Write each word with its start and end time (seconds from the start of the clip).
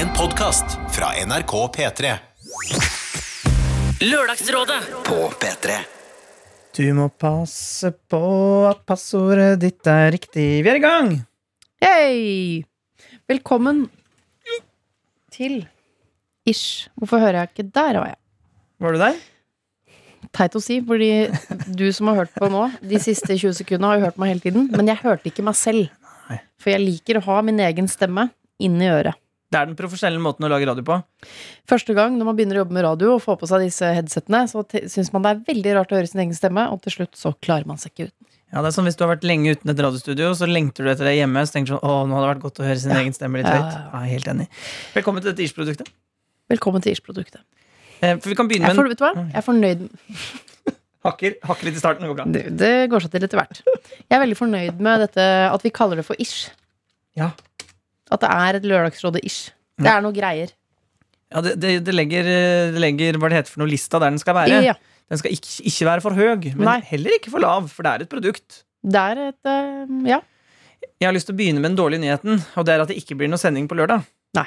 En 0.00 0.08
podkast 0.16 0.78
fra 0.96 1.10
NRK 1.26 1.52
P3. 1.76 2.10
Lørdagsrådet 4.00 4.78
På 5.04 5.28
P3 5.42 5.76
Du 6.76 6.86
må 6.96 7.10
passe 7.12 7.90
på 8.08 8.22
at 8.70 8.80
passordet 8.88 9.58
ditt 9.60 9.90
er 9.92 10.08
riktig. 10.14 10.46
Vi 10.64 10.72
er 10.72 10.80
i 10.80 10.82
gang! 10.86 11.12
Hei! 11.84 12.64
Velkommen 13.28 13.90
til 15.36 15.66
Ish. 16.48 16.88
Hvorfor 16.96 17.20
hører 17.20 17.42
jeg 17.42 17.52
ikke 17.52 17.68
Der 17.68 18.00
var 18.00 18.12
jeg. 18.14 18.20
Var 18.80 18.96
du 18.96 19.04
der? 19.04 19.22
Teit 20.32 20.56
å 20.56 20.64
si, 20.64 20.80
fordi 20.80 21.12
du 21.68 21.90
som 21.92 22.08
har 22.08 22.22
hørt 22.22 22.36
på 22.40 22.48
nå, 22.48 22.70
de 22.80 23.04
siste 23.04 23.36
20 23.36 23.52
sekundene, 23.60 23.92
har 23.92 24.00
jo 24.00 24.08
hørt 24.08 24.22
meg 24.22 24.32
hele 24.32 24.48
tiden. 24.48 24.70
Men 24.72 24.88
jeg 24.88 25.04
hørte 25.04 25.28
ikke 25.28 25.44
meg 25.44 25.60
selv. 25.60 25.92
For 26.56 26.72
jeg 26.72 26.88
liker 26.88 27.20
å 27.20 27.28
ha 27.34 27.42
min 27.44 27.60
egen 27.68 27.98
stemme 28.00 28.30
inni 28.56 28.88
øret. 28.88 29.20
Det 29.50 29.58
er 29.58 29.66
den 29.66 29.74
profesjonelle 29.78 30.20
måten 30.22 30.46
å 30.46 30.50
lage 30.52 30.66
radio 30.68 30.84
på. 30.86 30.96
Første 31.70 31.94
gang 31.96 32.14
når 32.14 32.28
man 32.28 32.36
begynner 32.38 32.60
å 32.60 32.62
jobbe 32.62 32.76
med 32.76 32.84
radio 32.86 33.14
og 33.16 33.22
får 33.24 33.38
på 33.40 33.48
seg 33.50 33.64
disse 33.64 33.88
headsetene, 33.96 34.44
så 34.50 34.62
syns 34.92 35.08
man 35.10 35.24
det 35.24 35.32
er 35.32 35.40
veldig 35.48 35.72
rart 35.80 35.90
å 35.90 35.98
høre 35.98 36.06
sin 36.10 36.22
egen 36.22 36.36
stemme, 36.38 36.68
og 36.70 36.78
til 36.84 36.94
slutt 37.00 37.18
så 37.18 37.32
klarer 37.42 37.66
man 37.66 37.80
seg 37.82 37.90
ikke 37.90 38.06
uten. 38.12 38.28
Ja, 38.50 38.62
det 38.62 38.70
er 38.70 38.74
som 38.76 38.86
Hvis 38.86 38.96
du 38.98 39.02
har 39.04 39.10
vært 39.12 39.26
lenge 39.26 39.50
uten 39.56 39.70
et 39.70 39.82
radiostudio, 39.82 40.28
så 40.38 40.46
lengter 40.50 40.86
du 40.86 40.90
etter 40.90 41.06
det 41.06 41.16
hjemme. 41.18 41.42
Så 41.46 41.54
tenker 41.54 41.72
du 41.72 41.74
sånn, 41.76 41.82
å, 41.86 41.98
nå 42.06 42.14
hadde 42.16 42.24
det 42.28 42.30
vært 42.32 42.44
godt 42.46 42.62
å 42.62 42.66
høre 42.66 42.80
sin 42.82 42.94
egen 42.94 43.14
stemme 43.14 43.38
litt 43.42 43.46
Ja, 43.50 43.56
høyt. 43.58 43.74
ja, 43.74 43.82
Ja, 43.82 43.98
jeg 44.00 44.08
er 44.08 44.14
helt 44.14 44.30
enig. 44.32 44.46
Velkommen 44.94 45.22
til 45.22 45.30
dette 45.32 45.44
Ish-produktet. 45.46 45.90
Velkommen 46.50 46.82
til 46.86 46.94
Ish-produktet. 46.96 47.42
Eh, 48.00 48.16
For 48.22 48.30
vi 48.32 48.38
kan 48.38 48.48
begynne 48.50 48.70
med 48.70 48.78
en 48.82 48.90
vet 48.90 48.98
du 49.02 49.04
hva? 49.06 49.12
jeg 49.20 49.38
er 49.38 49.46
fornøyd 49.46 49.84
hakker, 51.06 51.36
hakker 51.46 51.68
litt 51.70 51.78
i 51.78 51.82
starten. 51.82 52.06
Det 52.06 52.10
går 52.10 52.18
bra. 52.22 52.26
det, 52.38 52.42
det 52.58 52.72
går 52.90 53.06
seg 53.06 53.14
til 53.14 53.26
etter 53.28 53.38
hvert. 53.42 53.62
Jeg 53.66 54.16
er 54.18 54.22
veldig 54.24 54.38
fornøyd 54.42 54.82
med 54.82 55.06
dette 55.06 55.26
at 55.50 55.66
vi 55.66 55.70
kaller 55.74 56.02
det 56.02 56.06
for 56.10 56.18
Ish. 56.22 56.50
Ja. 57.18 57.30
At 58.10 58.24
det 58.24 58.30
er 58.34 58.58
et 58.58 58.66
Lørdagsrådet-ish. 58.66 59.52
Det 59.80 59.90
er 59.90 60.02
noe 60.04 60.14
greier. 60.14 60.52
Ja, 61.30 61.42
det, 61.46 61.54
det, 61.62 61.76
det, 61.86 61.94
legger, 61.94 62.26
det 62.74 62.80
legger 62.82 63.18
hva 63.20 63.30
det 63.30 63.38
heter 63.38 63.54
for 63.54 63.62
noe 63.62 63.70
lista 63.70 64.00
der 64.02 64.10
den 64.10 64.20
skal 64.22 64.36
være. 64.36 64.62
Ja. 64.66 64.74
Den 65.10 65.20
skal 65.20 65.34
ikke, 65.34 65.52
ikke 65.66 65.86
være 65.88 66.02
for 66.04 66.18
høy, 66.18 66.28
men 66.54 66.66
Nei. 66.68 66.80
heller 66.86 67.16
ikke 67.16 67.32
for 67.32 67.42
lav, 67.42 67.66
for 67.70 67.86
det 67.86 67.92
er 67.92 68.04
et 68.04 68.12
produkt. 68.12 68.62
Det 68.80 69.00
er 69.12 69.24
et 69.30 69.50
eh, 69.50 69.96
Ja. 70.10 70.20
Jeg 71.00 71.08
har 71.08 71.12
lyst 71.12 71.28
til 71.28 71.34
å 71.34 71.38
begynne 71.38 71.60
med 71.60 71.72
den 71.72 71.78
dårlige 71.80 72.00
nyheten, 72.02 72.40
og 72.56 72.64
det 72.64 72.72
er 72.72 72.82
at 72.82 72.90
det 72.90 72.96
ikke 73.00 73.16
blir 73.20 73.28
noe 73.28 73.40
sending 73.40 73.66
på 73.68 73.76
lørdag. 73.76 74.04
Nei. 74.36 74.46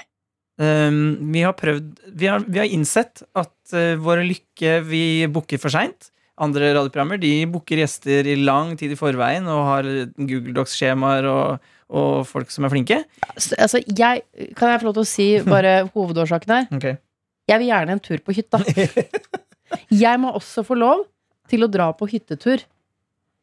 Um, 0.61 1.17
vi 1.33 1.41
har 1.41 1.55
prøvd 1.57 2.03
Vi 2.13 2.27
har, 2.29 2.43
vi 2.45 2.59
har 2.61 2.69
innsett 2.69 3.23
at 3.33 3.73
uh, 3.73 3.95
vår 3.97 4.21
lykke 4.29 4.75
vi 4.85 5.03
booker 5.33 5.61
for 5.61 5.73
seint. 5.73 6.11
Andre 6.41 6.71
radioprogrammer 6.73 7.21
de 7.21 7.31
booker 7.49 7.81
gjester 7.81 8.29
i 8.29 8.37
lang 8.41 8.73
tid 8.77 8.93
i 8.93 8.97
forveien 8.97 9.45
og 9.49 9.65
har 9.69 9.89
Google 10.17 10.55
Docs-skjemaer 10.57 11.27
og, 11.29 11.72
og 11.93 12.27
folk 12.27 12.51
som 12.53 12.65
er 12.65 12.73
flinke. 12.73 12.99
Altså, 13.37 13.81
jeg 13.85 14.23
Kan 14.57 14.71
jeg 14.71 14.81
få 14.81 14.89
lov 14.89 14.97
til 14.97 15.05
å 15.05 15.09
si 15.09 15.27
bare 15.45 15.73
hovedårsaken 15.95 16.55
her? 16.55 16.69
Okay. 16.79 16.97
Jeg 17.49 17.61
vil 17.61 17.69
gjerne 17.69 17.97
en 17.97 18.03
tur 18.03 18.21
på 18.23 18.35
hytta. 18.35 18.61
Jeg 19.93 20.21
må 20.21 20.31
også 20.37 20.63
få 20.65 20.77
lov 20.77 21.05
til 21.49 21.65
å 21.65 21.69
dra 21.71 21.89
på 21.97 22.07
hyttetur. 22.09 22.63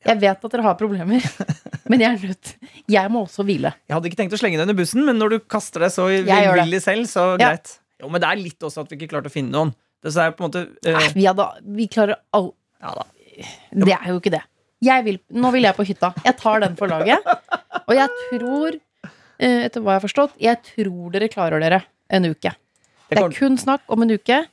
Jeg 0.07 0.17
vet 0.23 0.45
at 0.47 0.55
dere 0.55 0.65
har 0.65 0.77
problemer, 0.81 1.21
men 1.91 2.01
jeg 2.01 2.09
er 2.09 2.31
nødt 2.31 2.53
Jeg 2.89 3.13
må 3.13 3.27
også 3.27 3.45
hvile. 3.45 3.75
Jeg 3.85 3.93
hadde 3.93 4.09
ikke 4.09 4.21
tenkt 4.23 4.37
å 4.37 4.41
slenge 4.41 4.57
deg 4.57 4.65
under 4.65 4.79
bussen, 4.79 5.05
men 5.05 5.21
når 5.21 5.35
du 5.35 5.39
kaster 5.45 5.85
deg 5.85 5.93
så 5.93 6.09
velvillig 6.09 6.81
selv, 6.85 7.09
så 7.11 7.35
Ja. 7.41 7.53
Jo, 8.01 8.09
Men 8.09 8.23
det 8.23 8.31
er 8.31 8.39
litt 8.41 8.65
også 8.65 8.81
at 8.81 8.89
vi 8.89 8.97
ikke 8.97 9.11
klarte 9.11 9.29
å 9.29 9.35
finne 9.35 9.53
noen. 9.53 9.75
Det 10.01 10.15
er 10.17 10.31
på 10.33 10.41
en 10.41 10.49
måte 10.49 10.63
uh, 10.73 10.95
Nei, 10.97 11.09
vi, 11.13 11.27
hadde, 11.29 11.45
vi 11.77 11.87
klarer 11.93 12.17
all 12.33 12.55
Ja. 12.81 12.95
Det 13.77 13.93
er 13.93 14.07
jo 14.09 14.17
ikke 14.23 14.33
det. 14.33 14.41
Vil, 15.05 15.19
nå 15.37 15.51
vil 15.53 15.67
jeg 15.69 15.77
på 15.77 15.85
hytta. 15.85 16.15
Jeg 16.25 16.39
tar 16.41 16.63
den 16.65 16.77
for 16.79 16.89
laget. 16.89 17.27
Og 17.91 17.99
jeg 17.99 18.11
tror, 18.31 18.79
eh, 19.43 19.67
etter 19.67 19.83
hva 19.83 19.97
jeg 19.97 20.01
har 20.01 20.07
forstått, 20.07 20.35
jeg 20.39 20.63
tror 20.71 21.11
dere 21.15 21.29
klarer 21.33 21.63
dere 21.63 21.83
en 22.11 22.29
uke. 22.31 22.55
Det 23.11 23.19
er 23.19 23.35
kun 23.35 23.59
snakk 23.59 23.83
om 23.91 24.05
en 24.05 24.15
uke, 24.15 24.45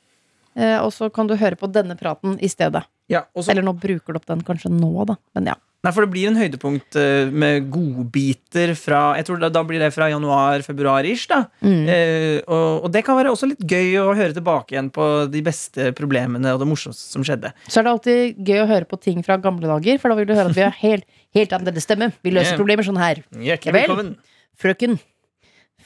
eh, 0.58 0.78
og 0.82 0.90
så 0.96 1.12
kan 1.14 1.30
du 1.30 1.36
høre 1.38 1.56
på 1.60 1.70
denne 1.70 1.96
praten 2.00 2.40
i 2.42 2.50
stedet. 2.50 2.84
Ja, 3.08 3.24
Eller 3.36 3.64
nå 3.64 3.72
bruker 3.78 4.14
du 4.14 4.20
opp 4.20 4.26
den 4.26 4.42
kanskje 4.44 4.72
nå, 4.74 5.06
da. 5.06 5.16
Men 5.38 5.54
ja. 5.54 5.56
Nei, 5.86 5.92
for 5.94 6.04
det 6.04 6.10
blir 6.10 6.28
en 6.28 6.38
høydepunkt 6.40 6.98
eh, 6.98 7.30
med 7.30 7.68
godbiter 7.72 8.74
fra 8.76 9.02
Jeg 9.20 9.28
tror 9.28 9.42
da, 9.44 9.50
da 9.54 9.62
blir 9.68 9.80
det 9.82 9.92
fra 9.94 10.10
januar-februar-ish. 10.10 11.28
da 11.30 11.44
Mm. 11.62 11.88
Eh, 11.90 12.40
og, 12.48 12.86
og 12.86 12.92
det 12.94 13.04
kan 13.06 13.18
være 13.18 13.32
også 13.32 13.48
litt 13.50 13.62
gøy 13.62 13.98
å 14.02 14.16
høre 14.18 14.34
tilbake 14.36 14.74
igjen 14.74 14.90
på 14.94 15.06
de 15.32 15.42
beste 15.46 15.92
problemene 15.98 16.54
og 16.54 16.62
det 16.62 16.68
morsomste 16.70 17.14
som 17.14 17.24
skjedde. 17.26 17.52
Så 17.68 17.80
er 17.80 17.88
det 17.88 17.94
alltid 17.94 18.42
gøy 18.50 18.62
å 18.64 18.68
høre 18.70 18.90
på 18.90 19.00
ting 19.02 19.22
fra 19.26 19.38
gamle 19.42 19.70
dager, 19.70 20.00
for 20.02 20.12
da 20.12 20.18
vil 20.20 20.28
du 20.30 20.34
høre 20.36 20.50
at 20.52 20.58
vi 20.58 20.66
har 20.66 20.76
helt, 20.82 21.06
helt 21.38 21.54
annerledes 21.56 21.88
stemme. 21.88 22.10
Vi 22.26 22.34
løser 22.34 22.56
yeah. 22.56 22.62
problemer 22.62 22.88
sånn 22.88 23.00
her. 23.02 23.22
Hjertelig 23.38 23.76
Vel. 23.76 23.86
velkommen. 23.86 24.12
Frøken. 24.58 25.00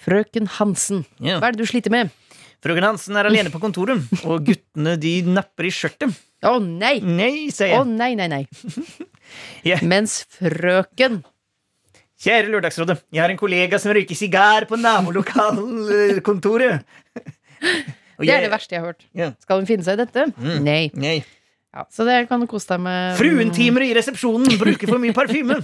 Frøken 0.05 0.49
Hansen. 0.57 1.05
Yeah. 1.19 1.41
Hva 1.41 1.51
er 1.51 1.57
det 1.57 1.65
du 1.65 1.69
sliter 1.69 1.93
med? 1.93 2.11
Frøken 2.61 2.85
Hansen 2.85 3.17
er 3.17 3.29
alene 3.29 3.53
på 3.53 3.61
kontoret, 3.61 4.03
og 4.21 4.43
guttene 4.45 4.95
de 5.01 5.15
napper 5.27 5.67
i 5.67 5.73
skjørtet. 5.73 6.13
Å 6.45 6.57
nei! 6.61 6.95
Nei, 7.05 7.49
sier 7.53 7.75
Å 7.77 7.83
oh, 7.83 7.89
nei, 7.89 8.13
nei, 8.17 8.27
nei. 8.31 8.43
Ja. 9.67 9.77
Mens 9.85 10.23
frøken 10.37 11.21
Kjære 12.21 12.51
Lørdagsrådet, 12.53 12.99
jeg 13.09 13.23
har 13.23 13.31
en 13.33 13.39
kollega 13.39 13.79
som 13.81 13.95
røyker 13.97 14.13
sigar 14.17 14.67
på 14.69 14.77
nabolokalkontoret. 14.77 16.81
Det 18.21 18.29
er 18.29 18.43
det 18.43 18.51
verste 18.51 18.75
jeg 18.75 18.83
har 18.83 18.91
hørt. 18.91 19.01
Yeah. 19.17 19.31
Skal 19.41 19.57
hun 19.57 19.65
finne 19.65 19.81
seg 19.81 19.97
i 19.97 20.03
dette? 20.03 20.27
Mm. 20.37 20.59
Nei. 20.61 20.91
Nei. 20.93 21.15
Ja, 21.73 21.87
så 21.89 22.05
det 22.05 22.19
kan 22.29 22.43
du 22.43 22.45
kose 22.51 22.69
deg 22.69 22.83
med. 22.83 23.15
Fruentimer 23.17 23.81
i 23.81 23.95
resepsjonen 23.97 24.59
bruker 24.61 24.85
for 24.91 25.01
mye 25.01 25.15
parfyme. 25.15 25.57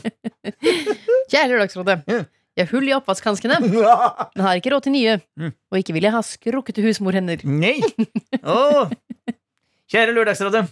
Kjære 1.31 1.51
Lørdagsrådet. 1.51 1.99
Yeah. 2.09 2.25
Jeg 2.57 2.65
har 2.65 2.73
hull 2.73 2.89
i 2.89 2.95
oppvaskhanskene, 2.97 3.59
men 3.67 4.41
har 4.41 4.57
ikke 4.57 4.71
råd 4.73 4.87
til 4.87 4.95
nye. 4.95 5.19
Mm. 5.37 5.51
Og 5.69 5.77
ikke 5.77 5.93
vil 5.93 6.07
jeg 6.07 6.15
ha 6.15 6.21
skrukkete 6.25 6.81
husmorhender. 6.81 7.37
Nei. 7.45 7.77
Oh. 8.41 8.89
Kjære 9.93 10.15
Lørdagsrådet. 10.17 10.65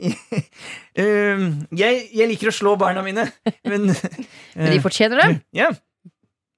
Um, 0.00 1.46
jeg, 1.82 2.02
jeg 2.12 2.28
liker 2.30 2.50
å 2.50 2.54
slå 2.54 2.74
barna 2.80 3.02
mine, 3.04 3.26
men 3.68 3.90
Men 4.56 4.70
de 4.72 4.80
fortjener 4.84 5.20
det. 5.22 5.30
Ja. 5.62 5.70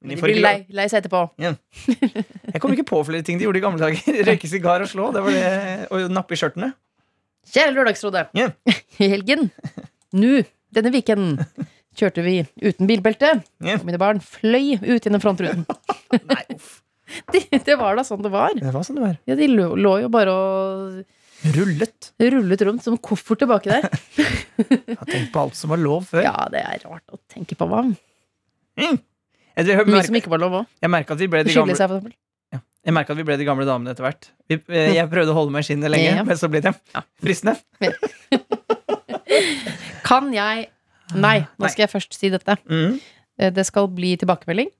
Men 0.04 0.12
De 0.12 0.16
de 0.18 0.22
blir 0.26 0.40
lei, 0.44 0.56
lei 0.76 0.84
seg 0.92 1.00
etterpå. 1.00 1.20
Jeg 1.40 2.60
kom 2.60 2.74
ikke 2.74 2.84
på 2.90 2.98
flere 3.08 3.24
ting 3.24 3.38
de 3.40 3.46
gjorde 3.46 3.56
i 3.56 3.64
gamle 3.64 3.80
dager. 3.80 4.18
Røyke 4.28 4.50
sigar 4.52 4.84
og 4.84 4.90
slå. 4.90 5.06
Det 5.16 5.22
var 5.24 5.32
det, 5.32 5.86
Og 5.96 6.10
nappe 6.12 6.36
i 6.36 6.40
skjørtene. 6.40 6.74
Kjære 7.54 7.72
Lørdagsrådet. 7.72 8.26
I 8.36 8.50
I 9.00 9.08
helgen, 9.14 9.48
nå, 10.12 10.42
denne 10.76 10.92
weekenden, 10.92 11.40
kjørte 11.96 12.20
vi 12.26 12.36
uten 12.60 12.88
bilbelte. 12.90 13.32
Yeah. 13.64 13.80
Og 13.80 13.88
mine 13.88 14.00
barn 14.02 14.20
fløy 14.20 14.74
ut 14.82 15.06
gjennom 15.08 15.24
frontruten. 15.24 15.64
Nei, 16.20 16.42
uff. 16.52 16.82
Det, 17.32 17.46
det 17.64 17.74
var 17.80 17.96
da 17.96 18.04
sånn 18.04 18.24
det 18.24 18.32
var. 18.32 18.52
Det 18.56 18.72
var 18.76 18.84
sånn 18.84 18.96
det 19.00 19.04
var. 19.06 19.16
Ja, 19.28 19.36
de 19.40 19.48
lå, 19.50 19.70
lå 19.76 19.94
jo 20.04 20.12
bare 20.12 20.32
og 20.36 21.00
Rullet. 21.44 22.12
rullet 22.20 22.62
rundt 22.64 22.82
som 22.86 22.96
koffert 22.98 23.38
tilbake 23.42 23.68
der. 23.68 23.84
Jeg 24.56 24.96
har 24.96 25.08
tenkt 25.10 25.32
på 25.34 25.40
alt 25.42 25.56
som 25.58 25.70
var 25.74 25.80
lov 25.82 26.06
før. 26.08 26.22
Ja, 26.24 26.46
det 26.52 26.62
er 26.64 26.80
rart 26.86 27.04
å 27.12 27.18
tenke 27.28 27.56
på 27.58 27.66
hva. 27.68 27.82
Mm. 28.80 28.96
Mye 29.60 30.04
som 30.06 30.16
ikke 30.18 30.32
var 30.32 30.40
lov 30.42 30.52
òg. 30.62 30.70
Skille 30.80 31.76
seg, 31.76 31.90
for 31.90 31.98
eksempel. 31.98 32.14
Jeg 32.84 32.92
merka 32.92 33.14
at 33.14 33.20
vi 33.20 33.24
ble 33.24 33.36
de 33.40 33.44
gamle 33.48 33.64
damene 33.64 33.94
etter 33.94 34.04
hvert. 34.04 34.26
Vi, 34.50 34.58
eh, 34.68 34.90
jeg 34.92 35.08
prøvde 35.08 35.32
å 35.32 35.36
holde 35.38 35.54
meg 35.54 35.64
i 35.64 35.68
skinnet 35.70 35.88
lenge, 35.92 36.10
Ja. 36.18 36.24
men 36.28 36.36
så 36.36 36.50
ble 36.52 36.60
det 36.64 36.74
fristende. 37.22 37.56
Kan 40.04 40.32
jeg 40.34 40.68
Nei, 41.14 41.42
nå 41.60 41.68
skal 41.68 41.84
jeg 41.84 41.92
først 41.92 42.16
si 42.16 42.30
dette. 42.32 42.54
Mm. 42.64 42.94
Eh, 43.38 43.50
Det 43.52 43.64
skal 43.68 43.86
bli 43.92 44.14
tilbakemelding. 44.20 44.70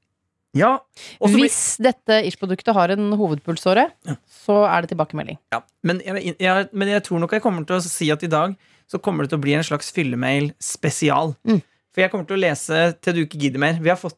Ja. 0.54 0.78
Også 1.20 1.34
Hvis 1.40 1.56
blir- 1.78 1.88
dette 1.90 2.18
Ish-produktet 2.28 2.74
har 2.76 2.92
en 2.94 3.12
hovedpulsåre, 3.18 3.88
Ja. 4.06 4.14
så 4.30 4.60
er 4.68 4.82
det 4.84 4.90
tilbakemelding. 4.94 5.38
Ja, 5.52 5.60
men 5.82 6.00
jeg, 6.04 6.36
jeg, 6.38 6.68
men 6.72 6.88
jeg 6.88 7.02
tror 7.02 7.18
nok 7.20 7.32
jeg 7.32 7.42
kommer 7.42 7.66
til 7.66 7.76
å 7.76 7.82
si 7.82 8.10
at 8.14 8.22
i 8.22 8.30
dag 8.30 8.54
så 8.90 9.00
kommer 9.02 9.24
det 9.24 9.30
til 9.32 9.38
å 9.38 9.42
bli 9.42 9.54
en 9.56 9.64
slags 9.66 9.90
fyllemail 9.92 10.52
spesial. 10.62 11.34
Mm. 11.48 11.62
For 11.94 12.02
jeg 12.02 12.10
kommer 12.12 12.26
til 12.26 12.36
å 12.36 12.42
lese 12.42 12.80
til 13.00 13.14
du 13.14 13.20
ikke 13.24 13.38
gidder 13.40 13.58
mer. 13.62 13.78
Vi 13.80 13.88
har 13.88 13.96
fått, 13.96 14.16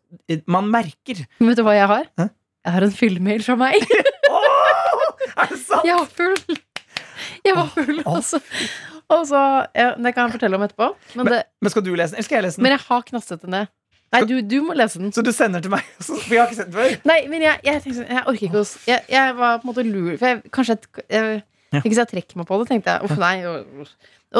man 0.48 0.68
merker 0.72 1.26
Men 1.38 1.48
vet 1.52 1.56
du 1.60 1.62
hva 1.66 1.74
jeg 1.76 1.86
har? 1.90 2.06
Hæ? 2.18 2.28
Jeg 2.66 2.72
har 2.74 2.82
en 2.82 2.94
fyllemail 2.96 3.42
fra 3.46 3.56
meg. 3.60 3.74
oh, 4.30 5.12
Er 5.36 5.46
det 5.52 5.58
sant? 5.60 5.84
Jeg 5.86 5.94
var 6.00 6.06
full. 6.06 6.58
Jeg 7.46 7.54
var 7.54 7.68
full, 7.70 8.00
Åh. 8.02 8.14
altså. 8.16 8.40
Og 9.12 9.22
så, 9.28 9.40
ja, 9.76 9.92
Det 9.94 10.14
kan 10.16 10.26
jeg 10.26 10.34
fortelle 10.40 10.56
om 10.58 10.64
etterpå. 10.66 10.88
Men, 11.14 11.26
det, 11.30 11.42
Men 11.62 11.70
skal 11.70 11.84
du 11.86 11.92
lese 11.94 12.10
den, 12.10 12.18
eller 12.18 12.26
skal 12.26 12.36
jeg 12.40 12.44
lese 12.48 12.56
den? 12.58 12.62
men 12.66 12.72
jeg 12.74 12.82
har 12.88 13.02
knastet 13.12 13.42
den 13.44 13.50
ned. 13.54 13.68
Nei, 14.16 14.28
du, 14.28 14.36
du 14.42 14.56
må 14.66 14.76
lese 14.78 15.00
den. 15.02 15.12
Så 15.14 15.22
du 15.24 15.32
sender 15.34 15.62
til 15.64 15.72
meg? 15.72 15.86
For 16.02 16.32
jeg 16.32 16.40
har 16.40 16.48
ikke 16.50 16.58
sett 16.60 16.70
den 16.72 16.78
før. 16.78 16.94
Nei, 17.10 17.18
men 17.32 17.44
jeg, 17.44 17.60
jeg, 17.66 17.82
tenkte, 17.84 17.98
sånn, 18.00 18.08
jeg 18.14 18.24
orker 18.32 18.46
ikke 18.48 18.62
å 18.62 18.66
jeg, 18.90 19.04
jeg 19.12 19.36
var 19.40 19.60
på 19.60 19.66
en 19.66 19.70
måte 19.72 19.84
lur 19.86 20.14
For 20.16 20.30
jeg, 20.32 20.40
kanskje 20.56 20.78
jeg. 21.10 21.42
Ikke 21.82 21.96
så 21.96 22.04
jeg 22.04 22.10
trekker 22.14 22.40
meg 22.40 22.48
på 22.48 22.58
det, 22.60 22.68
tenkte 22.70 22.94
jeg. 22.94 23.08
Uff, 23.08 23.20
nei. 23.20 23.34
Og, 23.50 23.90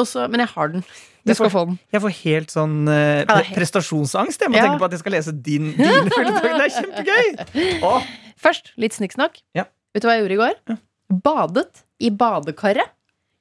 og 0.01 0.33
men 0.33 0.43
jeg 0.43 0.51
har 0.55 0.73
den. 0.73 0.85
Du 1.27 1.33
får, 1.33 1.39
skal 1.41 1.53
få 1.53 1.63
den. 1.69 1.79
Jeg 1.93 2.03
får 2.05 2.13
helt 2.21 2.53
sånn 2.53 2.75
eh, 2.87 3.21
det 3.27 3.35
er 3.35 3.47
pre 3.49 3.57
prestasjonsangst. 3.57 4.45
Jeg 4.45 4.53
må 4.53 4.59
Ja. 4.59 4.67
tenke 4.67 4.79
på 4.81 4.87
at 4.87 4.95
jeg 4.95 5.01
skal 5.03 5.15
lese 5.17 5.33
din, 5.35 5.71
din 5.75 6.11
følgetog. 6.15 6.47
Det 6.47 6.67
er 6.67 6.75
kjempegøy! 6.77 7.81
Åh, 7.87 8.11
Først 8.37 8.71
litt 8.79 8.95
snikksnakk. 8.95 9.41
Ja. 9.57 9.65
Vet 9.95 10.05
du 10.05 10.07
hva 10.07 10.15
jeg 10.15 10.23
gjorde 10.23 10.37
i 10.37 10.41
går? 10.43 10.55
Ja. 10.71 10.77
Badet 11.25 11.83
i 12.03 12.11
badekaret. 12.13 12.93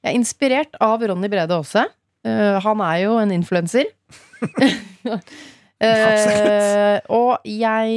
Jeg 0.03 0.13
er 0.13 0.19
inspirert 0.19 0.79
av 0.83 1.03
Ronny 1.05 1.29
Brede 1.31 1.55
Aase. 1.57 1.87
Uh, 2.27 2.57
han 2.65 2.83
er 2.83 3.03
jo 3.05 3.19
en 3.21 3.35
influenser. 3.35 3.91
Eh, 5.77 6.99
og 7.13 7.45
jeg, 7.45 7.97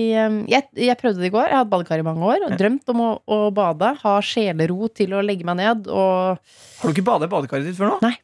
jeg, 0.51 0.63
jeg 0.75 0.97
prøvde 0.99 1.21
det 1.21 1.29
i 1.29 1.33
går. 1.33 1.45
Jeg 1.47 1.55
har 1.55 1.63
hatt 1.63 1.71
badekar 1.71 2.01
i 2.01 2.05
mange 2.05 2.25
år. 2.27 2.43
Og 2.49 2.55
drømt 2.59 2.91
om 2.91 3.03
å, 3.05 3.09
å 3.23 3.37
bade. 3.55 3.93
Ha 4.03 4.15
sjelero 4.25 4.89
til 4.91 5.15
å 5.15 5.21
legge 5.25 5.47
meg 5.47 5.59
ned. 5.61 5.87
Og 5.87 6.39
Har 6.81 6.89
du 6.89 6.95
ikke 6.95 7.07
badet 7.07 7.29
i 7.29 7.33
badekaret 7.33 7.69
ditt 7.69 7.79
før 7.79 7.93
nå? 7.95 7.99
Nei. 8.03 8.15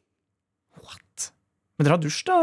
What? 0.83 1.29
Men 1.77 1.87
dere 1.87 1.95
har 1.97 2.03
dusj, 2.03 2.21
da? 2.27 2.39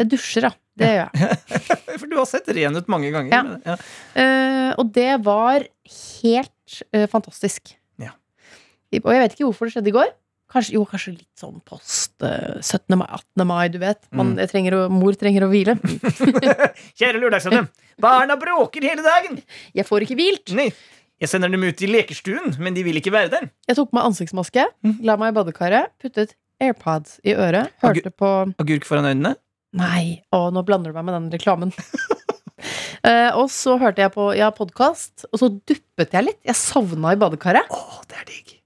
jeg 0.00 0.10
dusjer, 0.12 0.48
da. 0.48 0.52
Det 0.82 0.88
gjør 0.88 1.02
jeg. 1.02 1.40
For 2.00 2.08
du 2.08 2.14
har 2.16 2.28
sett 2.30 2.46
ren 2.56 2.76
ut 2.80 2.86
mange 2.92 3.10
ganger. 3.12 3.32
Ja. 3.34 3.42
men- 3.44 3.64
ja. 3.68 3.76
Uh, 4.16 4.70
og 4.80 4.92
det 4.96 5.10
var 5.24 5.64
helt 5.64 6.78
uh, 6.96 7.04
fantastisk. 7.12 7.74
Ja. 8.00 8.14
Og 9.02 9.10
jeg 9.12 9.24
vet 9.24 9.34
ikke 9.36 9.48
hvorfor 9.48 9.68
det 9.68 9.74
skjedde 9.76 9.92
i 9.92 9.96
går. 9.98 10.12
Kanskje, 10.52 10.74
jo, 10.76 10.82
kanskje 10.84 11.14
litt 11.14 11.40
sånn 11.40 11.60
post 11.64 12.20
eh, 12.28 12.58
17. 12.60 12.92
mai, 13.00 13.06
18. 13.08 13.44
mai, 13.48 13.68
du 13.72 13.78
vet. 13.80 14.02
Man, 14.12 14.34
Mm. 14.36 14.42
trenger 14.50 14.74
å, 14.76 14.80
mor 14.92 15.16
trenger 15.16 15.46
å 15.46 15.48
hvile. 15.52 15.78
Kjære 16.98 17.20
Lørdagsrådet. 17.22 17.62
Barna 18.02 18.36
bråker 18.40 18.84
hele 18.84 19.04
dagen! 19.04 19.38
Jeg 19.76 19.86
får 19.88 20.04
ikke 20.04 20.18
hvilt. 20.18 20.52
Nei. 20.58 20.68
Jeg 21.22 21.30
sender 21.30 21.48
dem 21.52 21.62
ut 21.62 21.80
i 21.84 21.88
lekestuen, 21.88 22.56
men 22.60 22.74
de 22.74 22.82
vil 22.84 22.98
ikke 22.98 23.12
være 23.14 23.30
der. 23.30 23.44
Jeg 23.70 23.78
tok 23.78 23.92
på 23.92 23.96
meg 23.96 24.08
ansiktsmaske, 24.10 24.64
la 25.06 25.14
meg 25.20 25.30
i 25.32 25.36
badekaret, 25.36 25.92
puttet 26.02 26.34
AirPods 26.62 27.20
i 27.22 27.34
øret, 27.38 27.70
hørte 27.82 28.10
på 28.10 28.30
Agurk 28.58 28.84
foran 28.88 29.06
øynene. 29.06 29.36
Nei, 29.78 30.18
å, 30.34 30.48
nå 30.52 30.64
blander 30.66 30.90
du 30.92 30.98
meg 30.98 31.06
med 31.08 31.14
den 31.16 31.28
reklamen. 31.36 31.70
Uh, 33.06 33.30
og 33.40 33.46
så 33.54 33.78
hørte 33.80 34.02
jeg 34.04 34.12
på 34.16 34.26
ja, 34.36 34.50
podkast, 34.54 35.24
og 35.30 35.40
så 35.40 35.48
duppet 35.54 36.12
jeg 36.18 36.26
litt. 36.28 36.40
Jeg 36.46 36.58
sovna 36.58 37.14
i 37.14 37.20
badekaret. 37.22 37.70
Å, 37.70 38.02
det 38.10 38.18
er 38.20 38.28
digg. 38.28 38.58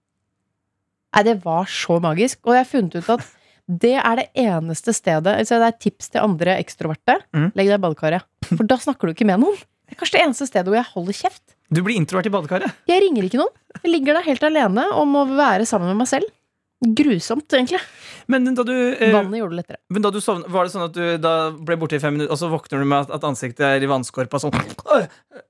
Nei, 1.16 1.24
det 1.24 1.38
var 1.46 1.64
så 1.70 1.96
magisk. 2.04 2.42
Og 2.44 2.52
jeg 2.54 2.64
har 2.64 2.68
funnet 2.68 2.98
ut 2.98 3.10
at 3.16 3.24
det 3.66 3.96
er 3.98 4.20
det 4.20 4.26
eneste 4.38 4.92
stedet 4.94 5.32
altså 5.40 5.56
Det 5.58 5.68
er 5.72 5.78
tips 5.82 6.12
til 6.12 6.22
andre 6.22 6.54
ekstroverte. 6.60 7.16
Mm. 7.34 7.48
Legg 7.56 7.72
deg 7.72 7.78
i 7.80 7.82
badekaret. 7.82 8.26
For 8.52 8.68
da 8.68 8.78
snakker 8.78 9.08
du 9.08 9.16
ikke 9.16 9.26
med 9.26 9.42
noen. 9.42 9.56
Det 9.86 9.96
er 9.96 10.00
kanskje 10.02 10.18
det 10.18 10.24
eneste 10.26 10.48
stedet 10.50 10.70
hvor 10.70 10.78
jeg 10.78 10.92
holder 10.92 11.16
kjeft. 11.16 11.44
Du 11.72 11.80
blir 11.82 11.98
introvert 11.98 12.28
i 12.28 12.34
badekaret. 12.34 12.82
Jeg 12.90 13.02
ringer 13.02 13.26
ikke 13.26 13.40
noen. 13.40 13.54
Jeg 13.80 13.90
ligger 13.90 14.18
der 14.18 14.26
helt 14.28 14.44
alene 14.46 14.84
og 14.94 15.08
må 15.10 15.24
være 15.32 15.66
sammen 15.66 15.90
med 15.90 16.04
meg 16.04 16.10
selv. 16.10 16.30
Grusomt, 16.76 17.48
egentlig. 17.56 17.80
Men 18.28 18.44
da 18.54 18.62
du, 18.66 18.74
eh, 18.74 19.08
Vannet 19.14 19.40
gjorde 19.40 19.56
det 19.56 19.62
lettere. 19.62 19.78
men 19.88 20.02
da 20.02 20.10
du 20.12 20.18
sovna, 20.20 20.44
var 20.52 20.66
det 20.66 20.72
sånn 20.74 20.84
at 20.84 20.92
du 20.92 21.16
da 21.16 21.50
ble 21.50 21.78
borte 21.80 21.96
i 21.96 22.02
fem 22.02 22.12
minutter, 22.12 22.30
og 22.34 22.38
så 22.38 22.50
våkner 22.52 22.82
du 22.82 22.84
med 22.84 23.06
at, 23.06 23.14
at 23.16 23.24
ansiktet 23.24 23.64
er 23.64 23.80
i 23.80 23.88
vannskorpa 23.88 24.38
sånn 24.42 24.52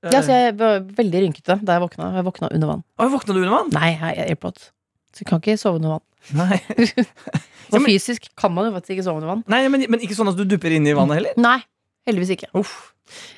Ja, 0.07 0.21
så 0.21 0.31
jeg 0.31 0.55
var 0.57 0.79
veldig 0.79 1.25
rynkete 1.25 1.59
da 1.65 1.75
jeg 1.75 1.83
våkna. 1.83 2.13
Jeg 2.15 2.23
våkna 2.29 2.53
under 2.53 2.71
vann. 2.71 2.83
Oi, 2.97 3.09
våkna 3.11 3.35
du 3.35 3.41
under 3.41 3.55
vann? 3.57 3.73
Nei, 3.75 3.89
jeg 3.91 3.99
har 3.99 4.23
AirPods. 4.29 4.71
Så 5.17 5.25
du 5.25 5.29
kan 5.31 5.41
ikke 5.41 5.57
sove 5.57 5.79
under 5.81 5.95
vann. 5.97 6.05
Nei. 6.37 6.59
Og 7.73 7.81
fysisk 7.83 8.29
kan 8.39 8.53
man 8.53 8.69
jo 8.69 8.75
faktisk 8.77 8.93
ikke 8.95 9.07
sove 9.07 9.19
under 9.23 9.31
vann. 9.33 9.43
Nei, 9.51 9.63
men, 9.73 9.83
men 9.91 10.03
ikke 10.05 10.15
sånn 10.17 10.29
at 10.31 10.37
du 10.39 10.45
dupper 10.47 10.75
inn 10.77 10.85
i 10.87 10.93
vannet 10.95 11.19
heller? 11.19 11.37
Nei, 11.41 11.57
heldigvis 12.07 12.35
ikke. 12.37 12.51
Uff. 12.59 12.75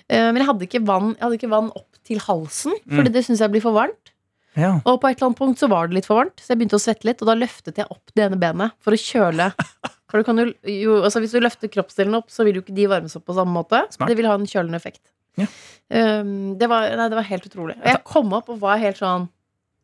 Eh, 0.10 0.28
Men 0.34 0.42
jeg 0.42 0.48
hadde 0.50 0.82
vann, 0.90 1.12
jeg 1.16 1.24
hadde 1.26 1.38
ikke 1.40 1.52
vann 1.52 1.70
opp 1.78 2.00
til 2.10 2.20
halsen, 2.26 2.74
Fordi 2.90 3.10
Mm. 3.10 3.14
det 3.16 3.22
syns 3.26 3.42
jeg 3.44 3.52
blir 3.54 3.62
for 3.64 3.76
varmt. 3.78 4.12
Ja. 4.58 4.80
Og 4.84 4.98
på 5.00 5.08
et 5.08 5.20
eller 5.20 5.30
annet 5.30 5.38
punkt 5.40 5.60
så 5.62 5.70
var 5.70 5.88
det 5.88 5.96
litt 6.00 6.08
for 6.10 6.18
varmt, 6.20 6.42
så 6.42 6.52
jeg 6.52 6.60
begynte 6.60 6.76
å 6.80 6.82
svette 6.84 7.06
litt. 7.08 7.22
Og 7.22 7.30
da 7.30 7.36
løftet 7.38 7.78
jeg 7.80 7.86
opp 7.94 8.12
det 8.18 8.26
ene 8.26 8.40
benet 8.42 8.74
for 8.84 8.92
å 8.98 9.00
kjøle. 9.00 9.52
For 10.10 10.18
du 10.18 10.26
kan 10.26 10.40
jo, 10.42 10.48
jo, 10.66 10.94
altså 11.06 11.20
Hvis 11.22 11.36
du 11.36 11.40
løfter 11.40 11.70
kroppsdelene 11.70 12.18
opp, 12.18 12.32
så 12.34 12.42
vil 12.42 12.56
jo 12.58 12.64
ikke 12.64 12.74
de 12.74 12.88
varmes 12.90 13.14
opp 13.16 13.28
på 13.30 13.36
samme 13.38 13.54
måte. 13.54 13.84
Smart. 13.94 14.10
Det 14.10 14.16
vil 14.18 14.26
ha 14.26 14.34
en 14.40 14.48
kjølende 14.50 14.80
effekt. 14.82 15.04
Ja. 15.38 15.46
Um, 15.94 16.56
det, 16.58 16.66
var, 16.66 16.88
nei, 16.98 17.06
det 17.14 17.20
var 17.20 17.28
helt 17.28 17.46
utrolig. 17.46 17.76
Og 17.78 17.86
jeg 17.92 18.02
kom 18.10 18.34
opp 18.34 18.50
og 18.50 18.58
var 18.64 18.82
helt 18.82 18.98
sånn 18.98 19.28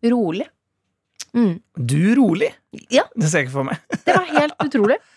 rolig. 0.09 0.47
Mm. 1.35 1.57
Du 1.75 1.99
rolig? 2.15 2.53
Ja. 2.93 3.03
Det 3.15 3.27
ser 3.29 3.41
jeg 3.43 3.49
ikke 3.49 3.57
for 3.59 3.67
meg. 3.67 3.81
Det 4.05 4.15
var 4.15 4.31
helt 4.39 4.55
utrolig. 4.63 4.97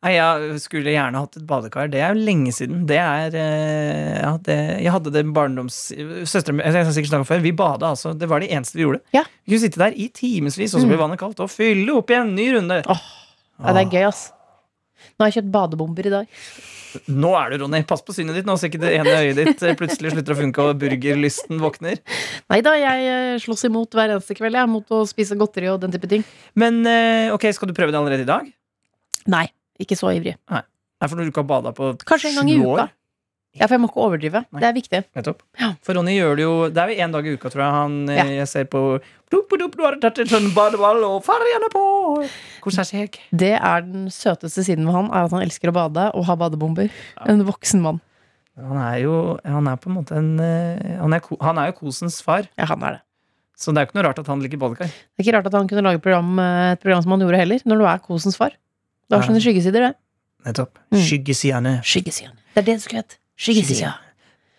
Nei, 0.00 0.14
Jeg 0.16 0.60
skulle 0.64 0.94
gjerne 0.94 1.20
hatt 1.20 1.34
et 1.36 1.44
badekar. 1.44 1.90
Det 1.92 2.00
er 2.00 2.14
jo 2.16 2.22
lenge 2.24 2.54
siden. 2.56 2.86
Det 2.88 2.96
er 2.96 3.34
eh, 3.36 4.14
ja, 4.22 4.30
det, 4.46 4.56
Jeg 4.80 4.94
hadde 4.94 5.12
det 5.12 5.22
barndoms... 5.36 5.76
Søsteren 6.24 6.56
min 6.56 6.64
Jeg 6.64 6.86
har 6.88 6.92
sikkert 6.96 7.26
før. 7.28 7.42
Vi 7.44 7.52
bada, 7.52 7.90
altså. 7.92 8.14
Det 8.16 8.28
var 8.30 8.40
det 8.40 8.48
eneste 8.56 8.78
vi 8.80 8.86
gjorde. 8.86 9.02
Ja. 9.12 9.26
Vi 9.44 9.52
kunne 9.52 9.64
sitte 9.66 9.82
der 9.82 9.92
i 10.00 10.08
timevis, 10.08 10.72
og 10.74 10.80
så 10.80 10.86
ble 10.88 10.96
Mm. 10.96 11.02
vannet 11.04 11.20
kaldt, 11.20 11.42
og 11.44 11.52
fylle 11.52 11.92
opp 12.00 12.08
igjen. 12.14 12.32
Ny 12.34 12.48
runde. 12.56 12.80
Åh, 12.88 13.04
Ja, 13.60 13.74
det 13.76 13.82
er 13.84 13.90
gøy, 13.92 14.06
ass. 14.08 14.22
Nå 15.18 15.26
har 15.26 15.28
jeg 15.30 15.42
kjøpt 15.42 15.52
badebomber 15.52 16.06
i 16.08 16.12
dag. 16.16 16.40
Nå 17.10 17.30
er 17.38 17.52
du, 17.52 17.62
Ronny. 17.64 17.82
Pass 17.88 18.02
på 18.06 18.14
synet 18.16 18.38
ditt 18.38 18.48
nå, 18.48 18.56
så 18.58 18.68
ikke 18.68 18.80
det 18.82 18.92
ene 18.98 19.14
øyet 19.22 19.38
ditt 19.38 19.64
eh, 19.66 19.76
plutselig 19.78 20.14
slutter 20.14 20.34
å 20.34 20.38
funke, 20.40 20.66
og 20.66 20.80
burgerlysten 20.80 21.60
våkner. 21.62 22.00
Nei 22.52 22.60
da, 22.66 22.74
jeg 22.78 23.10
eh, 23.10 23.36
slåss 23.42 23.66
imot 23.70 23.94
hver 23.96 24.16
eneste 24.16 24.36
kveld 24.38 24.58
jeg, 24.58 24.70
mot 24.70 24.96
å 24.96 25.02
spise 25.08 25.38
godteri 25.40 25.70
og 25.72 25.80
den 25.84 25.94
type 25.94 26.10
ting. 26.10 26.26
Men 26.58 26.82
eh, 26.88 27.30
ok, 27.34 27.50
skal 27.56 27.70
du 27.70 27.76
prøve 27.76 27.94
det 27.94 28.00
allerede 28.00 28.26
i 28.26 28.30
dag? 28.30 28.48
Nei, 29.30 29.46
ikke 29.80 29.98
så 29.98 30.12
ivrig. 30.16 30.36
Nei, 30.50 30.64
for 31.06 31.16
når 31.16 31.28
du 31.28 31.34
ikke 31.34 31.44
har 31.44 31.52
bada 31.52 31.74
på 31.76 31.92
sju 31.92 31.94
år? 31.94 32.08
Kanskje 32.08 32.32
en 32.32 32.40
gang 32.42 32.50
i 32.52 32.58
uka. 32.60 32.88
Ja, 33.58 33.66
for 33.66 33.74
jeg 33.74 33.80
må 33.82 33.88
ikke 33.90 34.02
overdrive. 34.04 34.44
Nei. 34.54 34.60
Det 34.62 34.66
er 34.68 34.74
viktig. 34.76 34.98
Nettopp. 35.18 35.40
Ja. 35.58 35.72
For 35.82 35.96
Ronny 35.98 36.12
gjør 36.14 36.36
det 36.38 36.44
jo 36.44 36.52
Det 36.70 36.78
er 36.84 36.92
jo 36.92 37.02
én 37.02 37.12
dag 37.16 37.26
i 37.26 37.32
uka, 37.34 37.50
tror 37.50 37.62
jeg. 37.64 37.72
Han, 37.74 37.96
eh, 38.08 38.16
Ja. 38.20 38.24
Jeg 38.40 38.48
ser 38.48 38.64
på 38.70 38.82
Dup, 39.30 39.50
dup, 39.58 39.76
du 39.76 39.82
har 39.84 39.96
tatt 40.02 40.18
en 40.18 40.26
sånn 40.26 40.48
badeball, 40.54 41.04
og 41.06 41.22
fargene 41.22 41.68
på! 41.70 41.82
Hvordan 42.62 42.94
er 42.98 43.08
Det 43.36 43.52
er 43.58 43.80
den 43.86 44.06
søteste 44.10 44.64
siden 44.66 44.86
ved 44.86 44.94
han, 44.94 45.06
er 45.10 45.24
at 45.26 45.30
han 45.30 45.42
elsker 45.42 45.70
å 45.70 45.74
bade 45.74 46.08
og 46.14 46.24
ha 46.26 46.34
badebomber. 46.36 46.90
En 47.26 47.44
voksen 47.46 47.80
mann. 47.80 48.00
Han 48.58 48.76
er 48.76 48.98
jo 49.02 49.38
Han 49.44 49.66
er 49.68 49.76
på 49.76 49.88
en 49.90 49.94
måte 49.96 50.12
en 50.18 50.32
eh, 50.40 50.98
Han 51.00 51.12
er, 51.14 51.22
han 51.40 51.58
er 51.58 51.70
jo 51.70 51.78
kosens 51.86 52.20
far, 52.22 52.48
Ja, 52.58 52.66
han 52.66 52.82
er 52.82 52.90
det. 52.98 53.00
så 53.56 53.72
det 53.72 53.78
er 53.78 53.86
jo 53.86 53.90
ikke 53.90 53.98
noe 54.00 54.06
rart 54.10 54.18
at 54.18 54.26
han 54.26 54.40
liker 54.42 54.58
badekar. 54.58 54.86
Det 54.90 55.18
er 55.20 55.24
ikke 55.26 55.36
rart 55.38 55.46
at 55.46 55.54
han 55.54 55.68
kunne 55.68 55.82
lage 55.86 56.02
program, 56.02 56.38
eh, 56.38 56.72
et 56.72 56.80
program 56.82 57.02
som 57.02 57.10
han 57.12 57.20
gjorde 57.20 57.38
heller, 57.38 57.58
når 57.66 57.78
du 57.78 57.84
er 57.86 57.98
kosens 57.98 58.36
far. 58.36 58.50
Du 59.08 59.16
har 59.16 59.22
Ja. 59.22 59.28
sånne 59.28 59.42
skyggesider 59.42 59.80
det. 59.90 59.94
Nettopp. 60.46 60.78
Mm. 60.90 60.98
Skyggesidene. 61.06 61.72
Skyggesiden. 61.84 62.34
Det 62.54 62.62
er 62.62 62.66
det 62.66 62.74
det 62.78 62.82
skulle 62.82 63.02
hett. 63.04 63.18
Skyggesida. 63.40 63.94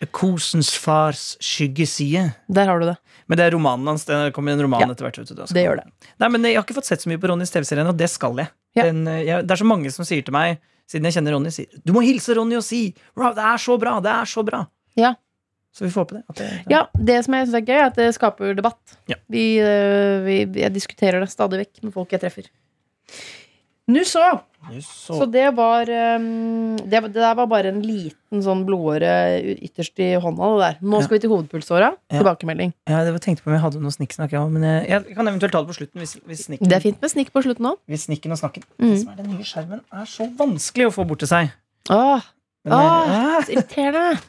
Kosens 0.09 0.71
fars 0.81 1.35
skyggeside. 1.43 2.31
Der 2.49 2.65
har 2.71 2.81
du 2.81 2.87
det. 2.89 2.95
Men 3.29 3.37
det 3.37 3.45
er 3.45 3.53
romanen 3.53 3.85
hans. 3.91 4.07
Det 4.07 4.31
kommer 4.33 4.55
en 4.55 4.63
roman 4.65 4.81
Ja. 4.81 4.87
etter 4.95 5.05
hvert. 5.05 5.19
du, 5.21 5.35
da 5.37 5.45
Det 5.45 5.63
gjør 5.65 5.77
det. 5.83 5.85
Nei, 6.19 6.27
men 6.29 6.43
Jeg 6.43 6.55
har 6.57 6.63
ikke 6.65 6.79
fått 6.81 6.89
sett 6.89 7.01
så 7.03 7.09
mye 7.11 7.21
på 7.21 7.29
Ronnys 7.29 7.51
TV-serie 7.53 7.85
ennå. 7.85 7.95
Det 7.95 8.09
skal 8.09 8.35
jeg. 8.35 8.49
Ja. 8.75 8.83
Den, 8.89 9.07
eh, 9.07 9.23
jeg. 9.27 9.45
Det 9.45 9.51
er 9.51 9.61
så 9.61 9.67
mange 9.67 9.91
som 9.91 10.03
sier 10.05 10.25
til 10.25 10.33
meg, 10.33 10.57
siden 10.89 11.05
jeg 11.05 11.13
kjenner 11.13 11.35
Ronny, 11.35 11.51
sier 11.53 11.67
du 11.85 11.93
må 11.93 12.01
hilse 12.03 12.33
Ronny 12.35 12.55
og 12.57 12.63
si 12.63 12.89
det 12.91 13.37
er 13.37 13.57
så 13.61 13.77
bra! 13.79 13.99
Det 14.03 14.11
er 14.11 14.25
så 14.25 14.43
bra! 14.43 14.65
Ja. 14.97 15.13
Så 15.71 15.85
vi 15.85 15.91
får 15.91 16.03
håpe 16.03 16.17
det. 16.17 16.23
Det 16.35 16.65
Ja, 16.69 16.87
det 16.97 17.23
som 17.23 17.33
jeg 17.33 17.47
syns 17.47 17.55
er 17.55 17.61
gøy, 17.67 17.77
er 17.79 17.85
at 17.85 17.95
det 17.95 18.09
skaper 18.15 18.55
debatt. 18.55 18.97
Ja. 19.07 19.15
Vi, 19.29 19.59
eh, 19.59 20.19
vi, 20.25 20.59
jeg 20.59 20.73
diskuterer 20.73 21.21
det 21.23 21.29
stadig 21.31 21.61
vekk 21.61 21.83
med 21.83 21.93
folk 21.93 22.11
jeg 22.11 22.19
treffer. 22.19 22.49
Nå 23.91 24.03
så! 24.07 24.39
Så, 24.85 25.15
Så 25.17 25.25
det 25.33 25.47
var 25.57 25.89
um, 25.89 26.75
det, 26.77 26.99
det 27.09 27.13
der 27.17 27.33
var 27.35 27.47
bare 27.49 27.71
en 27.73 27.79
liten 27.81 28.43
sånn 28.45 28.59
blodåre 28.67 29.09
ytterst 29.57 29.97
i 30.05 30.11
hånda. 30.21 30.49
Det 30.53 30.59
der. 30.61 30.75
Nå 30.85 30.99
Ja. 30.99 31.05
skal 31.07 31.15
vi 31.17 31.21
til 31.23 31.31
hovedpulsåra. 31.33 31.87
Ja. 32.11 32.19
Tilbakemelding. 32.19 32.71
ja, 32.87 32.99
det 33.03 33.11
var- 33.15 33.19
tenkte 33.25 33.41
på 33.43 33.49
om 33.49 33.55
jeg 33.57 33.63
hadde 33.63 33.81
noe 33.81 33.89
snikksnakk. 33.95 34.31
Ja, 34.37 34.43
men 34.47 34.61
jeg, 34.61 34.85
jeg 35.07 35.15
kan 35.17 35.27
eventuelt 35.27 35.51
ta 35.51 35.63
det 35.63 35.67
på 35.73 35.77
slutten. 35.79 35.97
Hvis, 36.03 36.13
hvis, 36.29 36.45
snikken, 36.45 36.69
Det 36.69 36.77
er 36.77 36.85
fint 36.85 37.01
med 37.01 37.09
snikk 37.11 37.33
på 37.33 37.41
slutten 37.43 37.65
òg. 37.71 37.77
hvis 37.89 38.05
snikken 38.05 38.31
og 38.31 38.37
snakken 38.37 38.63
Mm. 38.77 38.91
Det 38.93 38.99
som 39.01 39.09
er 39.09 39.15
den 39.23 39.31
nye 39.33 39.43
skjermen, 39.49 39.81
er 39.91 40.05
så 40.05 40.29
vanskelig 40.37 40.85
å 40.87 40.93
få 40.93 41.07
bort 41.07 41.19
til 41.25 41.27
seg. 41.27 41.51
Åh, 41.89 42.21
Men, 42.63 42.73
Åh. 42.73 43.09
eh, 43.09 43.41
så 43.41 43.51
irriterende! 43.57 44.21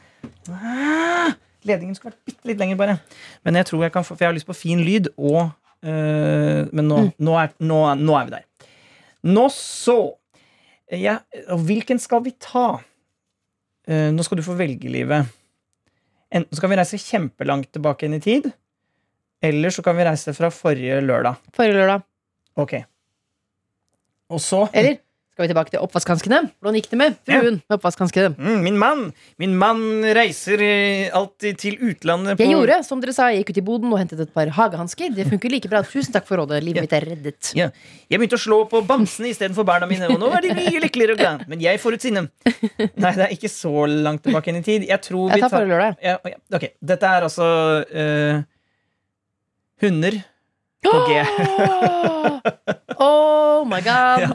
ah, 0.49 1.31
ledningen 1.63 1.95
skulle 1.95 2.11
vært 2.13 2.25
bitte 2.25 2.47
litt 2.49 2.57
lenger, 2.57 2.75
bare. 2.79 2.99
Men 3.45 3.53
jeg 3.59 3.65
tror 3.69 3.83
jeg 3.85 3.93
kan 3.93 4.03
få 4.03 4.15
For 4.17 4.25
jeg 4.25 4.31
har 4.31 4.35
lyst 4.37 4.47
på 4.49 4.55
fin 4.57 4.79
lyd, 4.83 5.07
og 5.17 5.51
øh, 5.85 6.69
Men 6.73 6.87
nå, 6.87 6.97
Mm. 6.97 7.13
nå, 7.19 7.33
er, 7.43 7.49
nå, 7.59 7.79
nå 7.99 8.17
er 8.21 8.25
vi 8.25 8.31
der. 8.31 8.43
Nå 9.23 9.47
så 9.55 9.97
ja, 10.93 11.17
og 11.49 11.63
Hvilken 11.65 11.99
skal 12.01 12.21
vi 12.25 12.33
ta? 12.37 12.81
Uh, 13.87 14.09
nå 14.13 14.23
skal 14.25 14.39
du 14.39 14.45
få 14.45 14.55
velge, 14.59 14.91
livet. 14.91 15.31
Enten 16.33 16.57
skal 16.57 16.71
vi 16.71 16.77
reise 16.79 16.99
kjempelangt 17.01 17.71
tilbake 17.73 18.07
inn 18.07 18.17
i 18.17 18.23
tid, 18.23 18.49
eller 19.43 19.73
så 19.73 19.83
kan 19.85 19.97
vi 19.97 20.05
reise 20.07 20.33
fra 20.35 20.49
forrige 20.53 20.99
lørdag. 21.03 21.39
Forrige 21.55 21.77
lørdag. 21.77 22.05
Ok. 22.59 22.75
Og 24.33 24.41
så 24.41 24.63
Eller 24.73 24.97
skal 25.33 25.47
vi 25.47 25.49
tilbake 25.49 25.71
til 25.73 25.81
oppvaskhanskene? 25.81 26.39
Hvordan 26.61 26.75
gikk 26.77 26.87
det 26.91 26.97
med 26.99 27.15
fruen 27.25 27.55
med 27.65 27.73
oppvaskhanskene? 27.79 28.35
mm, 28.37 28.59
Min 28.61 28.75
mann 28.77 28.99
Min 29.41 29.55
mann 29.57 29.79
reiser 30.13 30.61
eh, 30.61 31.07
alltid 31.17 31.57
til 31.57 31.79
utlandet 31.81 32.37
på 32.37 32.45
Jeg 32.45 32.53
gjorde 32.53 32.77
som 32.85 33.01
dere 33.01 33.15
sa, 33.17 33.31
jeg 33.33 33.41
gikk 33.41 33.49
ut 33.55 33.59
i 33.63 33.65
boden 33.65 33.89
og 33.89 33.97
hentet 33.97 34.21
et 34.21 34.33
par 34.35 34.51
hagehansker. 34.53 35.09
Det 35.17 35.25
funker 35.31 35.49
like 35.49 35.71
bra. 35.71 35.81
Tusen 35.89 36.13
takk 36.13 36.27
for 36.29 36.37
rådet. 36.37 36.61
Livet 36.63 36.85
mitt 36.85 36.93
er 36.93 37.07
reddet. 37.09 37.49
Ja, 37.57 37.71
Jeg 38.13 38.21
begynte 38.21 38.37
å 38.37 38.43
slå 38.43 38.59
på 38.69 38.83
bamsene 38.85 39.31
istedenfor 39.33 39.65
barna 39.65 39.89
mine, 39.89 40.05
og 40.13 40.21
nå 40.21 40.29
er 40.37 40.45
de 40.45 40.53
mye 40.59 40.81
lykkeligere 40.85 41.17
og 41.17 41.23
glad. 41.23 41.45
Men 41.49 41.65
jeg 41.65 41.81
får 41.81 41.97
ut 41.97 42.05
sinne. 42.05 42.27
Nei, 42.45 43.13
det 43.17 43.25
er 43.25 43.33
ikke 43.33 43.49
så 43.49 43.87
langt 43.89 44.21
tilbake 44.27 44.53
inn 44.53 44.61
i 44.61 44.65
tid. 44.69 44.85
Jeg 44.89 45.01
tror 45.09 45.31
vi 45.31 45.39
Jeg 45.39 45.47
tar 45.47 45.55
forrige 45.55 45.73
lørdag. 45.73 45.97
ja, 46.05 46.19
Ok, 46.53 46.67
dette 46.93 47.09
er 47.17 47.25
altså 47.25 47.49
uh, 47.89 48.43
Hunder 49.81 50.21
på 50.83 50.97
G. 51.07 51.19
Oh 53.03 53.65
my 53.67 53.79
god. 53.83 54.23
Ja. 54.23 54.31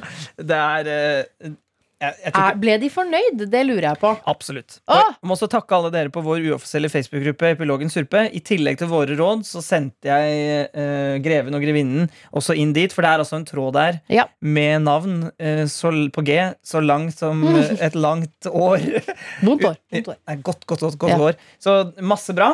Det 0.49 0.57
er 0.59 0.89
eh, 0.93 1.51
Jeg, 1.99 2.15
jeg 2.23 2.33
Er, 2.39 2.57
ble 2.63 2.75
de 2.79 2.89
fornøyd? 2.93 3.41
Det 3.51 3.61
lurer 3.67 3.87
jeg 3.89 3.99
på. 3.99 4.11
absolutt. 4.31 4.77
Jeg 4.87 5.15
må 5.27 5.35
også 5.35 5.49
takke 5.51 5.75
alle 5.75 5.89
dere 5.95 6.13
på 6.15 6.23
vår 6.23 6.45
uoffisielle 6.53 6.91
Facebook-gruppe 6.93 7.49
Epilogen 7.57 7.91
Surpe. 7.91 8.21
I 8.31 8.43
tillegg 8.47 8.79
til 8.79 8.91
våre 8.93 9.17
råd 9.19 9.43
så 9.49 9.63
sendte 9.65 10.07
jeg 10.07 10.69
eh, 10.79 11.17
Greven 11.25 11.57
og 11.59 11.65
Grevinnen 11.65 12.07
også 12.39 12.55
inn 12.61 12.71
dit, 12.77 12.95
for 12.95 13.03
det 13.03 13.11
er 13.17 13.25
altså 13.25 13.41
en 13.41 13.49
tråd 13.49 13.75
der 13.79 13.99
Ja. 14.15 14.29
med 14.41 14.87
navn 14.87 15.17
eh, 15.43 15.65
så, 15.71 15.91
på 16.15 16.23
G 16.29 16.39
så 16.63 16.85
langt 16.85 17.19
som 17.19 17.43
eh, 17.57 17.75
et 17.89 17.99
langt 17.99 18.47
år. 18.53 18.79
Vondt 19.43 19.67
år. 19.73 19.77
Vondt 19.97 20.13
år. 20.15 20.21
Godt, 20.47 20.67
godt, 20.71 20.87
godt, 20.87 20.99
godt 21.03 21.17
Ja. 21.17 21.21
år. 21.33 21.43
Så 21.59 21.79
masse 21.99 22.37
bra. 22.37 22.53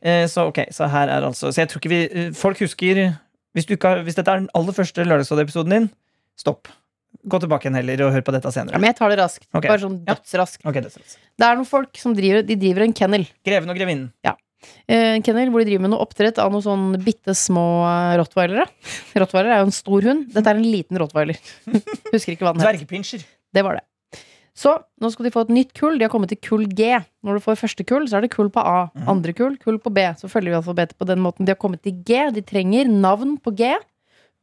Eh, 0.00 0.24
så 0.30 0.48
ok, 0.48 0.62
så 0.76 0.88
her 0.92 1.08
er 1.12 1.24
altså 1.24 1.48
Så 1.52 1.62
jeg 1.62 1.70
tror 1.72 1.80
ikke 1.80 1.88
vi 1.88 2.00
eh, 2.04 2.26
Folk 2.36 2.58
husker 2.60 2.98
Hvis, 3.56 3.68
har, 3.82 4.02
hvis 4.04 4.18
dette 4.18 4.32
er 4.32 4.42
den 4.42 4.50
aller 4.58 4.76
første 4.76 5.04
Lørdagsrådet-episoden 5.06 5.72
din, 5.72 5.86
stopp. 6.38 6.68
Gå 7.26 7.38
tilbake 7.40 7.66
igjen 7.66 7.78
heller 7.78 8.02
og 8.06 8.12
hør 8.12 8.24
på 8.26 8.34
dette 8.34 8.50
senere. 8.52 8.76
Ja, 8.76 8.80
men 8.82 8.90
jeg 8.92 8.98
tar 8.98 9.12
det 9.12 9.16
raskt. 9.22 9.46
Okay. 9.48 9.70
Bare 9.70 9.82
sånn 9.82 10.00
dødsraskt. 10.04 10.60
Ja. 10.66 10.74
det 10.76 10.90
er. 10.90 11.14
Det 11.40 11.46
er 11.48 11.56
noen 11.56 11.68
folk 11.68 11.96
som 12.00 12.12
driver, 12.16 12.44
de 12.44 12.58
driver 12.60 12.84
en 12.84 12.94
kennel. 12.96 13.24
Greven 13.46 13.72
og 13.72 13.78
grevinnen. 13.78 14.10
Ja. 14.26 14.36
En 14.90 15.24
kennel 15.24 15.50
hvor 15.52 15.62
de 15.62 15.70
driver 15.70 15.86
med 15.86 15.92
noe 15.94 16.04
oppdrett 16.04 16.38
av 16.42 16.52
noen 16.52 16.64
sånn 16.64 16.86
bitte 17.04 17.34
små 17.38 17.64
eh, 17.86 18.14
rottweilere. 18.20 18.66
Rottweiler 19.16 19.54
er 19.54 19.62
jo 19.62 19.68
en 19.70 19.74
stor 19.74 20.06
hund. 20.10 20.28
Dette 20.34 20.52
er 20.52 20.60
en 20.60 20.68
liten 20.68 21.00
rottweiler. 21.00 21.40
Husker 22.12 22.34
ikke 22.34 22.46
hva 22.46 22.54
den 22.56 22.64
het. 22.64 22.80
Dvergpinsjer. 22.82 23.24
Det 23.56 23.64
var 23.64 23.80
det. 23.80 23.86
Så 24.56 24.72
nå 25.02 25.10
skal 25.12 25.26
de 25.28 25.32
få 25.34 25.42
et 25.44 25.52
nytt 25.52 25.74
kull. 25.76 25.98
De 25.98 26.06
har 26.06 26.12
kommet 26.12 26.30
til 26.32 26.40
kull 26.40 26.64
G. 26.72 26.94
Når 27.26 27.36
du 27.36 27.44
får 27.44 27.58
første 27.60 27.84
kull, 27.84 28.06
så 28.08 28.16
er 28.18 28.24
det 28.24 28.32
kull 28.32 28.48
på 28.52 28.62
A. 28.64 28.86
Mhm. 28.94 29.08
Andre 29.12 29.34
kull, 29.36 29.58
kull 29.60 29.78
på 29.78 29.92
B. 29.92 30.06
Så 30.16 30.30
følger 30.32 30.54
vi 30.54 30.60
alfabetet 30.62 30.96
på 30.96 31.08
den 31.08 31.20
måten. 31.20 31.44
De 31.44 31.52
har 31.52 31.60
kommet 31.60 31.82
til 31.84 31.98
G. 32.08 32.30
De 32.32 32.40
trenger 32.40 32.88
navn 32.88 33.36
på 33.38 33.52
G 33.56 33.74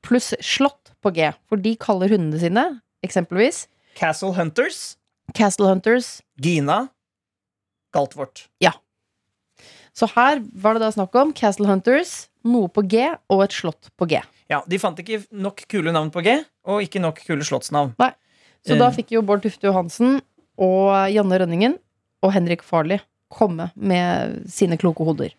pluss 0.04 0.34
slott 0.44 0.92
på 1.02 1.14
G. 1.16 1.32
For 1.50 1.58
de 1.58 1.76
kaller 1.80 2.12
hundene 2.12 2.40
sine 2.42 2.66
eksempelvis 3.04 3.68
Castle 3.96 4.34
Hunters. 4.34 4.98
Castle 5.34 5.70
Hunters. 5.70 6.22
Gina. 6.42 6.88
Galtvort. 7.94 8.48
Så 9.94 10.08
her 10.16 10.42
var 10.58 10.74
det 10.74 10.82
da 10.82 10.90
snakk 10.90 11.14
om 11.22 11.34
Castle 11.38 11.70
Hunters, 11.70 12.28
noe 12.44 12.66
på 12.74 12.82
G 12.90 13.04
og 13.30 13.44
et 13.46 13.54
slott 13.54 13.92
på 13.94 14.08
G. 14.10 14.18
Ja, 14.50 14.64
De 14.68 14.80
fant 14.82 14.98
ikke 14.98 15.22
nok 15.32 15.62
kule 15.70 15.94
navn 15.94 16.10
på 16.14 16.24
G, 16.26 16.40
og 16.66 16.82
ikke 16.82 17.02
nok 17.04 17.22
kule 17.22 17.46
slottsnavn. 17.46 17.94
Så 18.68 18.78
da 18.80 18.88
Eh. 18.88 18.96
fikk 18.96 19.12
jo 19.12 19.22
Bård 19.22 19.42
Tufte 19.44 19.68
Johansen 19.68 20.22
og 20.58 21.12
Janne 21.12 21.40
Rønningen 21.42 21.78
og 22.24 22.32
Henrik 22.34 22.64
Farley 22.64 23.00
komme 23.34 23.72
med 23.76 24.44
sine 24.50 24.78
kloke 24.78 25.04
hoder. 25.04 25.34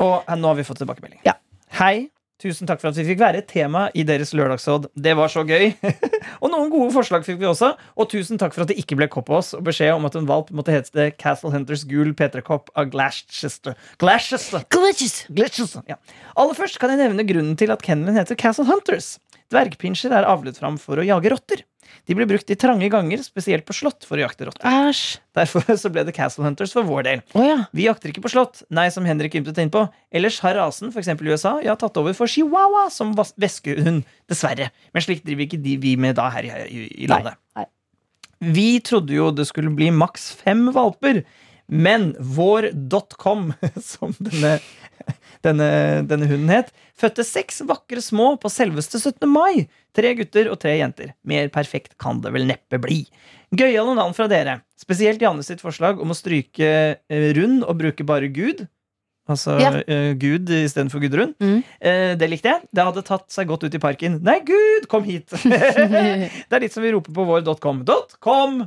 Og 0.00 0.24
eh, 0.28 0.34
nå 0.36 0.48
har 0.50 0.54
vi 0.58 0.64
fått 0.66 0.78
tilbakemelding. 0.82 1.20
Ja. 1.26 1.34
Hei. 1.78 2.08
Tusen 2.44 2.66
takk 2.66 2.80
for 2.82 2.90
at 2.90 2.96
vi 2.98 3.04
fikk 3.06 3.20
være 3.22 3.38
et 3.40 3.46
tema 3.48 3.86
i 3.94 4.02
deres 4.04 4.32
lørdagsråd. 4.34 4.88
Det 5.00 5.12
var 5.16 5.30
så 5.32 5.44
gøy. 5.46 5.70
og 6.42 6.50
noen 6.50 6.68
gode 6.72 6.90
forslag 6.92 7.22
fikk 7.24 7.38
vi 7.40 7.46
også. 7.46 7.70
Og 7.96 8.08
tusen 8.10 8.40
takk 8.40 8.52
for 8.56 8.64
at 8.64 8.72
det 8.72 8.76
ikke 8.82 8.98
ble 8.98 9.06
kopp 9.08 9.28
på 9.30 9.36
oss 9.38 9.52
og 9.54 9.62
beskjed 9.64 9.94
om 9.94 10.04
at 10.08 10.16
en 10.18 10.26
valp 10.28 10.50
måtte 10.50 10.74
hete 10.74 11.06
Castle 11.16 11.52
Hunters 11.54 11.84
Gul 11.88 12.10
P3-kopp 12.18 12.72
av 12.74 12.90
Glashester. 12.92 13.78
Glashester! 14.02 14.66
Glashester! 14.74 15.30
Glitches. 15.32 15.76
Ja. 15.88 15.96
Aller 16.36 16.58
først 16.58 16.80
kan 16.82 16.90
jeg 16.92 17.00
nevne 17.04 17.24
grunnen 17.28 17.54
til 17.56 17.70
at 17.72 17.84
kennelen 17.86 18.18
heter 18.18 18.36
Castle 18.36 18.66
Hunters. 18.68 19.14
Dvergpinsjer 19.52 20.14
er 20.16 20.26
avlet 20.28 20.58
fram 20.60 20.78
for 20.80 21.00
å 21.00 21.06
jage 21.06 21.32
rotter. 21.32 21.64
De 22.08 22.16
ble 22.16 22.26
brukt 22.28 22.50
i 22.52 22.56
trange 22.58 22.88
ganger, 22.92 23.22
spesielt 23.24 23.64
på 23.68 23.74
slott, 23.76 24.04
for 24.08 24.18
å 24.18 24.24
jakte 24.24 24.48
rotter. 24.48 24.64
Æsj. 24.66 25.20
Derfor 25.36 25.68
så 25.80 25.90
ble 25.92 26.04
det 26.06 26.14
Castle 26.16 26.44
Hunters 26.46 26.74
for 26.74 26.86
vår 26.86 27.06
del. 27.06 27.22
Oh, 27.36 27.44
ja. 27.44 27.58
Vi 27.76 27.86
jakter 27.86 28.12
ikke 28.12 28.24
på 28.24 28.32
slott, 28.32 28.64
nei, 28.74 28.86
som 28.94 29.06
Henrik 29.08 29.36
ymtet 29.38 29.60
inn 29.62 29.72
på. 29.72 29.86
Ellers 30.14 30.40
har 30.44 30.56
rasen, 30.58 30.92
f.eks. 30.92 31.12
i 31.14 31.30
USA, 31.30 31.54
ja, 31.64 31.76
tatt 31.80 31.96
over 32.00 32.16
for 32.16 32.30
chihuahua 32.30 32.88
som 32.92 33.14
veskehund. 33.16 34.04
Dessverre. 34.30 34.70
Men 34.96 35.06
slik 35.06 35.24
driver 35.24 35.46
ikke 35.46 35.62
de 35.64 35.78
vi 35.80 35.94
med 36.00 36.18
da 36.20 36.28
her 36.34 36.48
i, 36.66 36.84
i, 36.88 37.08
landet. 37.10 37.38
Nei, 37.56 37.66
Vi 38.54 38.68
trodde 38.84 39.16
jo 39.16 39.30
det 39.32 39.48
skulle 39.48 39.72
bli 39.74 39.90
maks 39.94 40.30
fem 40.44 40.66
valper. 40.74 41.24
Men 41.66 42.12
vår 42.20 42.68
.com, 43.16 43.52
som 43.92 44.12
denne, 44.20 44.58
denne, 45.44 45.68
denne 46.08 46.28
hunden 46.30 46.50
het, 46.52 46.72
fødte 46.98 47.24
seks 47.26 47.62
vakre 47.68 48.02
små 48.04 48.34
på 48.40 48.50
selveste 48.52 49.00
17. 49.00 49.28
mai. 49.30 49.66
Tre 49.94 50.14
gutter 50.18 50.50
og 50.50 50.58
tre 50.62 50.76
jenter. 50.78 51.14
Mer 51.28 51.50
perfekt 51.54 51.94
kan 52.00 52.22
det 52.24 52.32
vel 52.34 52.48
neppe 52.48 52.80
bli. 52.82 53.04
Gøyale 53.54 53.94
navn 53.98 54.14
fra 54.16 54.26
dere. 54.30 54.58
Spesielt 54.80 55.22
Janne 55.22 55.44
sitt 55.46 55.62
forslag 55.62 56.00
om 56.02 56.10
å 56.10 56.18
stryke 56.18 56.70
eh, 56.98 57.28
rund 57.36 57.62
og 57.62 57.78
bruke 57.78 58.06
bare 58.06 58.32
Gud. 58.34 58.66
Altså 59.30 59.56
Ja. 59.56 59.70
uh, 59.72 60.12
Gud 60.20 60.50
istedenfor 60.52 61.00
Gudrun. 61.00 61.32
Mm. 61.40 61.62
Uh, 61.80 62.12
det 62.20 62.28
likte 62.28 62.50
jeg. 62.50 62.66
Det 62.76 62.84
hadde 62.84 63.04
tatt 63.06 63.30
seg 63.32 63.48
godt 63.48 63.64
ut 63.64 63.74
i 63.74 63.80
parken. 63.80 64.18
Nei, 64.24 64.40
Gud, 64.44 64.88
kom 64.92 65.06
hit! 65.06 65.30
det 65.48 66.28
er 66.28 66.64
litt 66.64 66.74
som 66.74 66.84
vi 66.84 66.92
roper 66.92 67.14
på 67.14 67.24
vår 67.30 67.46
.com. 68.20 68.66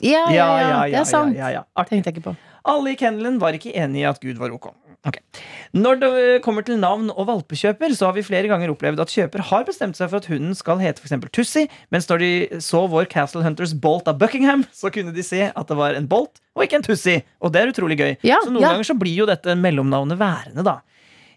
Ja, 0.00 0.24
ja, 0.32 0.46
ja, 0.58 0.78
det 0.88 1.02
er 1.02 1.06
sant. 1.06 1.36
Ja, 1.36 1.50
ja, 1.52 1.60
ja. 1.60 1.84
Tenkte 1.84 2.08
jeg 2.08 2.16
ikke 2.16 2.30
på. 2.30 2.36
Alle 2.68 2.94
i 2.94 2.98
kennelen 2.98 3.36
var 3.42 3.56
ikke 3.56 3.74
enig 3.76 4.02
i 4.02 4.08
at 4.08 4.20
Gud 4.22 4.40
var 4.40 4.54
ok. 4.56 4.72
Ok. 5.06 5.20
Når 5.78 6.00
det 6.00 6.10
kommer 6.42 6.64
til 6.66 6.80
navn 6.80 7.06
og 7.12 7.28
valpekjøper, 7.28 7.92
så 7.94 8.08
har 8.08 8.16
vi 8.16 8.24
flere 8.26 8.50
ganger 8.50 8.72
opplevd 8.72 8.98
at 9.04 9.12
kjøper 9.14 9.44
har 9.52 9.66
bestemt 9.68 9.98
seg 9.98 10.10
for 10.10 10.18
at 10.18 10.26
hunden 10.26 10.56
skal 10.58 10.82
hete 10.82 10.98
for 10.98 11.06
eksempel 11.06 11.30
Tussie, 11.30 11.70
mens 11.94 12.08
når 12.10 12.22
de 12.24 12.30
så 12.64 12.82
vår 12.90 13.06
Castle 13.12 13.44
Hunters 13.46 13.76
Bolt 13.78 14.10
av 14.10 14.18
Buckingham, 14.18 14.66
så 14.74 14.90
kunne 14.94 15.14
de 15.14 15.24
se 15.24 15.46
at 15.48 15.70
det 15.70 15.78
var 15.78 15.94
en 15.94 16.10
Bolt 16.10 16.42
og 16.58 16.66
ikke 16.66 16.80
en 16.80 16.88
Tussi. 16.88 17.20
Og 17.38 17.54
det 17.54 17.62
er 17.62 17.72
utrolig 17.72 18.00
gøy. 18.00 18.12
Ja, 18.26 18.40
så 18.42 18.50
noen 18.50 18.64
ja. 18.64 18.74
ganger 18.74 18.90
så 18.90 18.98
blir 18.98 19.22
jo 19.22 19.28
dette 19.30 19.54
mellomnavnet 19.58 20.18
værende, 20.18 20.66
da. 20.66 20.80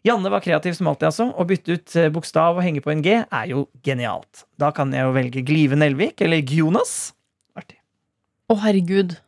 Janne 0.02 0.32
var 0.34 0.42
kreativ 0.42 0.74
som 0.74 0.90
alltid, 0.90 1.12
altså. 1.12 1.28
Å 1.30 1.46
bytte 1.46 1.78
ut 1.78 1.96
eh, 2.00 2.10
bokstav 2.14 2.58
og 2.58 2.66
henge 2.66 2.82
på 2.82 2.90
en 2.94 3.04
G 3.06 3.20
er 3.22 3.52
jo 3.52 3.68
genialt. 3.86 4.48
Da 4.58 4.72
kan 4.74 4.94
jeg 4.96 5.06
jo 5.06 5.14
velge 5.14 5.44
Glive 5.46 5.78
Nelvik 5.78 6.24
eller 6.26 6.42
Gjonas. 6.42 7.12
Artig. 7.54 7.78
Å, 8.50 8.58
herregud. 8.64 9.20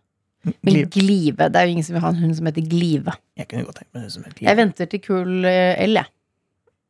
Men 0.44 0.74
Glive. 0.74 0.90
Glive. 0.92 1.48
Det 1.50 1.60
er 1.60 1.70
jo 1.70 1.76
ingen 1.78 1.86
som 1.88 1.96
vil 1.98 2.04
ha 2.04 2.12
en 2.12 2.20
hund 2.20 2.36
som 2.38 2.50
heter 2.50 2.66
Glive. 2.68 3.16
Jeg 3.40 3.50
kunne 3.50 3.68
godt 3.68 3.80
tenkt 3.82 3.94
meg 3.96 4.06
hund 4.06 4.16
som 4.16 4.26
Glive. 4.26 4.48
Jeg 4.50 4.60
venter 4.60 4.90
til 4.92 5.04
kull 5.04 5.48
eh, 5.48 5.84
L, 5.86 6.00
jeg. 6.02 6.12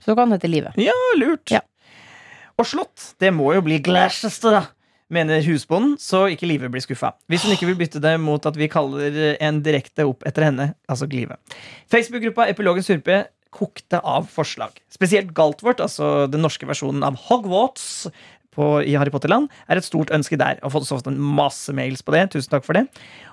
Så 0.03 0.15
kan 0.17 0.27
den 0.27 0.37
hete 0.37 0.49
Live. 0.51 0.73
Ja, 0.81 0.95
lurt. 1.19 1.51
Ja. 1.53 1.61
Og 2.59 2.67
slått, 2.67 3.13
det 3.23 3.31
må 3.35 3.53
jo 3.55 3.61
bli 3.65 3.79
Glaschester, 3.83 4.57
da. 4.59 4.63
Mener 5.13 5.43
husbonden, 5.45 5.93
så 6.01 6.25
ikke 6.33 6.47
Live 6.49 6.69
blir 6.73 6.81
skuffa. 6.83 7.13
Hvis 7.29 7.45
hun 7.45 7.53
ikke 7.53 7.67
vil 7.69 7.77
bytte 7.77 8.01
det 8.03 8.15
mot 8.21 8.43
at 8.49 8.57
vi 8.57 8.69
kaller 8.71 9.35
en 9.37 9.61
direkte 9.63 10.07
opp 10.09 10.25
etter 10.27 10.47
henne, 10.47 10.71
altså 10.89 11.07
Glive. 11.09 11.37
Facebook-gruppa 11.93 12.49
Epilogen 12.51 12.85
Surpe 12.85 13.23
kokte 13.53 13.99
av 14.01 14.25
forslag. 14.33 14.79
Spesielt 14.91 15.33
Galtvort, 15.37 15.83
altså 15.83 16.25
den 16.31 16.41
norske 16.43 16.65
versjonen 16.65 17.05
av 17.05 17.19
Hogwarts 17.27 18.07
på, 18.55 18.67
i 18.85 18.95
Harry 18.99 19.11
Potter-land, 19.13 19.49
er 19.67 19.79
et 19.79 19.87
stort 19.87 20.11
ønske 20.15 20.37
der. 20.39 20.59
Og 20.61 20.71
har 20.71 20.85
fått 20.85 21.09
en 21.11 21.19
masse 21.19 21.73
mails 21.75 22.03
på 22.05 22.15
det. 22.15 22.25
Tusen 22.35 22.53
takk 22.53 22.65
for 22.67 22.77
det. 22.77 22.85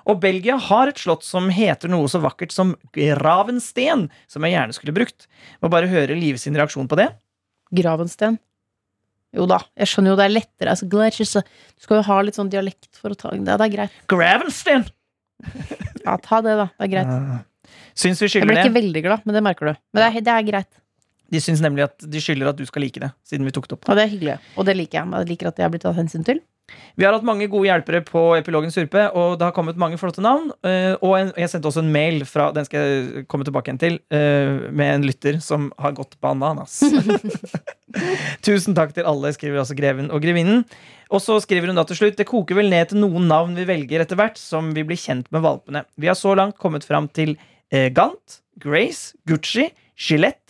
Og 0.09 0.21
Belgia 0.23 0.57
har 0.69 0.91
et 0.91 1.01
slott 1.01 1.25
som 1.27 1.49
heter 1.53 1.91
noe 1.91 2.09
så 2.11 2.21
vakkert 2.23 2.53
som 2.55 2.75
Gravensten, 2.97 4.07
som 4.31 4.47
jeg 4.47 4.57
gjerne 4.57 4.77
skulle 4.77 4.95
brukt. 4.95 5.27
Må 5.61 5.71
bare 5.73 5.89
høre 5.91 6.17
Live 6.17 6.41
sin 6.41 6.57
reaksjon 6.57 6.89
på 6.91 6.99
det. 6.99 7.11
Gravensten. 7.75 8.39
Jo 9.31 9.45
da, 9.47 9.61
jeg 9.79 9.87
skjønner 9.87 10.11
jo 10.11 10.17
det 10.19 10.25
er 10.27 10.33
lettere. 10.33 10.73
Altså, 10.73 10.87
du 10.91 11.83
skal 11.85 12.01
jo 12.01 12.03
ha 12.09 12.17
litt 12.25 12.35
sånn 12.35 12.49
dialekt 12.51 12.89
for 12.99 13.13
å 13.13 13.17
ta 13.17 13.31
det. 13.31 13.45
Det 13.47 13.67
er 13.69 13.75
greit. 13.77 14.01
Gravensten! 14.11 14.89
Ja, 16.03 16.17
ta 16.21 16.41
det, 16.43 16.57
da. 16.59 16.67
Det 16.75 16.87
er 16.87 16.91
greit. 16.91 17.47
Syns 17.97 18.19
vi 18.21 18.27
Jeg 18.27 18.33
skylder 18.35 18.49
ble 18.51 18.57
det. 18.57 18.65
ikke 18.67 18.77
veldig 18.79 19.03
glad, 19.05 19.23
men 19.25 19.37
det 19.37 19.43
merker 19.45 19.71
du. 19.71 19.79
Men 19.93 20.01
det 20.03 20.07
er, 20.09 20.25
det 20.27 20.33
er 20.35 20.47
greit. 20.47 20.80
De 21.31 21.39
syns 21.39 21.61
nemlig 21.63 21.85
at 21.87 21.97
de 22.11 22.19
skylder 22.21 22.49
at 22.51 22.57
du 22.59 22.65
skal 22.67 22.83
like 22.83 22.99
det, 22.99 23.11
siden 23.27 23.45
vi 23.47 23.53
tok 23.55 23.67
det 23.71 23.77
opp. 23.79 23.89
Og 23.89 23.95
det 23.95 24.03
er 24.07 24.11
hyggelig. 24.11 24.39
Og 24.59 24.65
det 24.67 24.75
liker 24.77 24.99
jeg. 25.01 25.11
Jeg 25.21 25.29
liker 25.31 25.47
at 25.51 25.57
jeg 25.61 25.65
har 25.67 25.71
blitt 25.73 25.85
tatt 25.87 25.95
hensyn 25.99 26.25
til. 26.27 26.41
Vi 26.95 27.03
har 27.03 27.11
hatt 27.11 27.25
mange 27.27 27.49
gode 27.51 27.67
hjelpere 27.67 27.99
på 28.07 28.19
Epilogen 28.37 28.71
Surpe, 28.71 29.01
og 29.17 29.33
det 29.39 29.43
har 29.43 29.51
kommet 29.55 29.75
mange 29.81 29.97
flotte 29.99 30.21
navn. 30.23 30.51
eh, 30.63 30.93
Og 31.03 31.17
jeg 31.35 31.49
sendte 31.51 31.67
også 31.67 31.81
en 31.83 31.91
mail 31.91 32.23
fra 32.23 32.49
Den 32.55 32.63
skal 32.63 32.79
jeg 32.79 33.25
komme 33.27 33.43
tilbake 33.43 33.67
igjen 33.71 33.79
til. 33.81 33.99
eh, 34.11 34.69
Med 34.71 34.93
en 34.95 35.03
lytter 35.07 35.41
som 35.43 35.71
har 35.79 35.91
gått 35.97 36.15
bananas. 36.21 36.79
Tusen 38.45 38.75
takk 38.77 38.93
til 38.95 39.03
alle, 39.07 39.33
skriver 39.35 39.59
også 39.63 39.75
Greven 39.75 40.11
og 40.15 40.21
Grevinnen. 40.23 40.63
Og 41.11 41.19
så 41.23 41.39
skriver 41.43 41.67
hun 41.71 41.75
da 41.79 41.83
til 41.83 41.97
slutt 41.99 42.15
Det 42.19 42.27
koker 42.29 42.55
vel 42.55 42.69
ned 42.71 42.89
til 42.93 43.01
noen 43.03 43.27
navn 43.27 43.55
vi 43.57 43.65
velger 43.67 44.03
etter 44.05 44.15
hvert, 44.19 44.39
som 44.39 44.71
vi 44.75 44.83
blir 44.87 44.99
kjent 44.99 45.27
med 45.31 45.43
valpene. 45.43 45.83
Vi 45.99 46.07
har 46.07 46.15
så 46.15 46.35
langt 46.37 46.57
kommet 46.61 46.87
fram 46.87 47.09
til 47.11 47.35
eh, 47.71 47.89
Gant, 47.91 48.39
Grace, 48.63 49.11
Gucci, 49.27 49.67
Gillette, 50.01 50.40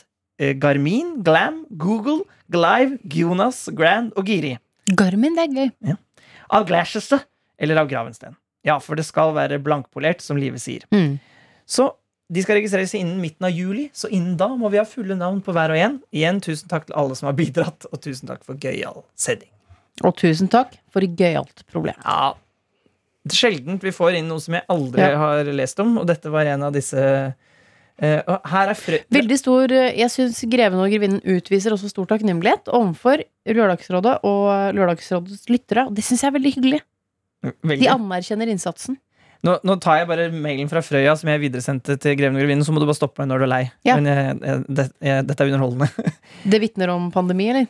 Garmin, 0.62 1.16
Glam, 1.24 1.64
Google, 1.78 2.24
Glive, 2.52 2.98
Gunas, 3.04 3.66
Grand 3.78 4.12
og 4.18 4.26
Giri. 4.28 4.56
Garmin, 4.98 5.36
det 5.38 5.48
er 5.48 5.56
gøy. 5.58 5.96
Av 6.52 6.66
Glaschester 6.68 7.24
eller 7.62 7.78
av 7.84 7.90
Gravensten. 7.92 8.36
Ja, 8.68 8.76
for 8.84 8.98
det 9.00 9.06
skal 9.08 9.34
være 9.38 9.58
blankpolert, 9.64 10.22
som 10.22 10.38
livet 10.38 10.62
sier. 10.62 10.84
Mm. 10.94 11.16
Så 11.66 11.88
de 12.32 12.44
skal 12.46 12.60
registreres 12.60 12.94
innen 12.98 13.18
midten 13.22 13.48
av 13.48 13.52
juli, 13.56 13.88
så 13.94 14.08
innen 14.14 14.36
da 14.40 14.48
må 14.56 14.70
vi 14.72 14.80
ha 14.80 14.86
fulle 14.88 15.18
navn 15.20 15.42
på 15.44 15.54
hver 15.56 15.74
og 15.74 15.80
en. 15.82 15.98
Igjen, 16.16 16.40
tusen 16.44 16.70
takk 16.72 16.86
til 16.88 16.96
alle 17.00 17.18
som 17.18 17.28
har 17.32 17.36
bidratt, 17.38 17.88
og 17.92 18.02
tusen 18.04 18.30
takk 18.30 18.44
for 18.48 18.56
gøyal 18.62 19.02
sending. 19.20 19.50
Og 20.08 20.16
tusen 20.18 20.48
takk 20.52 20.78
for 20.94 21.04
gøyalt 21.06 21.66
problem. 21.72 21.98
Ja, 22.06 22.34
Sjeldent 23.30 23.84
vi 23.86 23.92
får 23.94 24.16
inn 24.18 24.32
noe 24.32 24.42
som 24.42 24.56
jeg 24.58 24.64
aldri 24.74 25.04
Ja. 25.04 25.18
har 25.22 25.44
lest 25.54 25.80
om, 25.84 25.98
og 26.02 26.08
dette 26.10 26.32
var 26.34 26.48
en 26.50 26.64
av 26.64 26.74
disse 26.74 27.36
eh, 28.00 28.76
frø... 28.80 29.02
Veldig 29.12 29.38
stor 29.40 29.74
eh, 29.76 29.92
Jeg 30.00 30.14
syns 30.14 30.42
Greven 30.52 30.80
og 30.82 30.90
Grevinnen 30.94 31.22
utviser 31.36 31.76
også 31.76 31.92
stor 31.92 32.08
takknemlighet 32.14 32.72
overfor 32.72 33.24
Lørdagsrådet 33.50 34.20
og 34.28 34.76
Lørdagsrådets 34.78 35.50
lyttere. 35.52 35.88
Og 35.90 35.96
det 35.98 36.06
syns 36.08 36.24
jeg 36.24 36.32
er 36.32 36.38
veldig 36.38 36.56
hyggelig. 36.58 36.82
Veldig. 37.42 37.82
De 37.82 37.90
anerkjenner 37.92 38.52
innsatsen. 38.54 39.00
Nå, 39.42 39.56
nå 39.66 39.76
tar 39.82 40.02
jeg 40.02 40.10
bare 40.12 40.30
mailen 40.30 40.70
fra 40.70 40.84
Frøya 40.86 41.16
som 41.18 41.32
jeg 41.32 41.42
videresendte 41.42 41.96
til 42.02 42.14
Greven 42.20 42.38
og 42.38 42.44
Grevinnen, 42.44 42.66
så 42.66 42.74
må 42.74 42.82
du 42.82 42.86
bare 42.86 43.00
stoppe 43.00 43.24
meg 43.24 43.32
når 43.32 43.42
du 43.42 43.46
er 43.48 43.54
lei. 43.56 43.64
Ja. 43.88 43.98
Men 43.98 44.10
jeg, 44.12 44.36
jeg, 44.38 44.66
det, 44.70 44.86
jeg, 45.02 45.28
dette 45.30 45.46
er 45.46 45.54
underholdende. 45.54 46.12
Det 46.54 46.60
vitner 46.62 46.94
om 46.94 47.10
pandemi, 47.14 47.50
eller? 47.54 47.70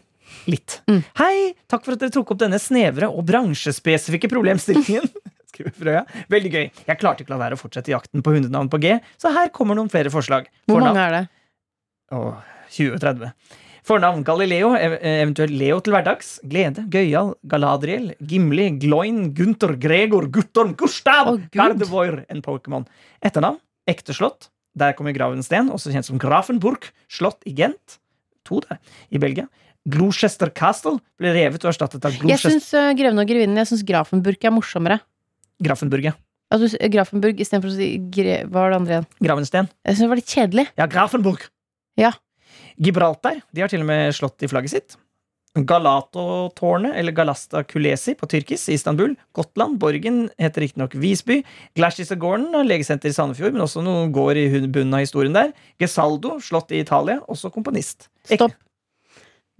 Litt. 0.51 0.81
Mm. 0.89 1.01
Hei! 1.19 1.35
Takk 1.71 1.85
for 1.85 1.95
at 1.95 2.03
dere 2.03 2.13
tok 2.13 2.33
opp 2.33 2.39
denne 2.41 2.59
snevre 2.59 3.07
og 3.11 3.23
bransjespesifikke 3.27 4.31
problemstillingen. 4.31 5.07
Frøya. 5.77 6.03
Veldig 6.31 6.51
gøy. 6.53 6.65
Jeg 6.87 6.99
klarte 7.01 7.23
ikke 7.23 7.33
å 7.33 7.37
la 7.37 7.41
være 7.45 7.57
å 7.57 7.61
fortsette 7.61 7.93
jakten 7.93 8.23
på 8.25 8.33
hundenavn 8.35 8.69
på 8.71 8.79
G, 8.83 8.95
så 9.21 9.31
her 9.35 9.49
kommer 9.55 9.77
noen 9.77 9.89
flere 9.93 10.11
forslag. 10.13 10.47
Hvor 10.67 10.79
Fornavn- 10.79 10.95
mange 10.95 11.07
er 11.07 11.17
det? 11.17 11.23
Åh, 12.11 12.39
20-30. 12.75 13.33
Fornavn 13.87 14.21
Galileo, 14.23 14.75
ev- 14.77 14.99
eventuelt 15.01 15.55
Leo 15.57 15.79
til 15.81 15.93
hverdags. 15.95 16.35
Glede, 16.45 16.83
Gøyal, 16.93 17.31
Galadriel, 17.49 18.11
Gimli, 18.21 18.67
Gloin, 18.77 19.31
Gunther, 19.33 19.73
Gregor, 19.81 20.27
Guttorm, 20.29 20.75
Gustav, 20.77 21.31
oh, 21.33 21.39
Gardevoir, 21.55 22.23
en 22.29 22.43
Pokémon. 22.45 22.85
Etternavn 23.25 23.57
Ekte 23.89 24.13
slott. 24.13 24.49
Der 24.77 24.93
kommer 24.93 25.11
Gravensten, 25.15 25.71
også 25.73 25.89
kjent 25.91 26.05
som 26.07 26.19
Grafenburg. 26.21 26.91
Slott 27.09 27.41
i 27.49 27.55
Gent. 27.57 27.97
To 28.47 28.61
der. 28.61 28.77
I 29.11 29.17
Belgia. 29.19 29.47
Gloucester 29.89 30.51
Castle 30.53 30.99
ble 31.17 31.31
revet 31.33 31.63
og 31.65 31.71
erstattet 31.73 32.05
av 32.05 32.13
Jeg 32.13 32.21
Gloucester 32.21 32.53
syns 32.53 32.67
uh, 32.77 32.91
Greven 32.93 33.17
og 33.17 33.25
grevinnen 33.25 33.57
Jeg 33.57 33.71
syns 33.71 33.81
Grafenburg 33.87 34.45
er 34.45 34.53
morsommere. 34.53 34.99
Grafenburg. 35.63 36.11
Altså, 36.51 36.75
Grafenburg 36.91 37.39
istedenfor 37.39 37.71
å 37.71 37.77
si 37.77 37.93
gre, 38.11 38.41
Hva 38.47 38.65
var 38.65 38.73
det 38.73 38.79
andre 38.81 38.97
igjen? 38.97 39.07
Gravensten. 39.23 39.69
Jeg 39.85 39.95
synes 39.95 40.03
det 40.03 40.11
var 40.11 40.19
litt 40.19 40.33
kjedelig. 40.35 40.65
Ja, 40.79 40.87
Grafenburg. 40.91 41.45
Ja. 41.99 42.11
Gibraltar. 42.81 43.39
De 43.53 43.63
har 43.63 43.71
til 43.71 43.83
og 43.83 43.87
med 43.87 44.11
slått 44.17 44.43
i 44.43 44.49
flagget 44.51 44.73
sitt. 44.75 44.97
Galatotårnet, 45.51 46.93
eller 46.95 47.11
Galasta 47.11 47.63
Kulesi 47.67 48.13
på 48.15 48.27
tyrkisk, 48.31 48.69
i 48.71 48.77
Istanbul. 48.79 49.17
Gotland. 49.35 49.79
Borgen 49.79 50.29
heter 50.39 50.63
riktignok 50.63 50.95
Visby. 50.95 51.41
Glashisegården 51.75 52.55
og 52.55 52.67
legesenter 52.69 53.11
i 53.11 53.15
Sandefjord, 53.15 53.55
men 53.55 53.65
også 53.65 53.83
noe 53.83 54.07
går 54.15 54.39
i 54.39 54.45
bunnen 54.67 54.95
av 54.95 55.03
historien 55.03 55.35
der. 55.35 55.51
Gesaldo, 55.81 56.37
slått 56.43 56.71
i 56.71 56.79
Italia, 56.83 57.19
også 57.31 57.51
komponist. 57.51 58.07
Stopp. 58.31 58.55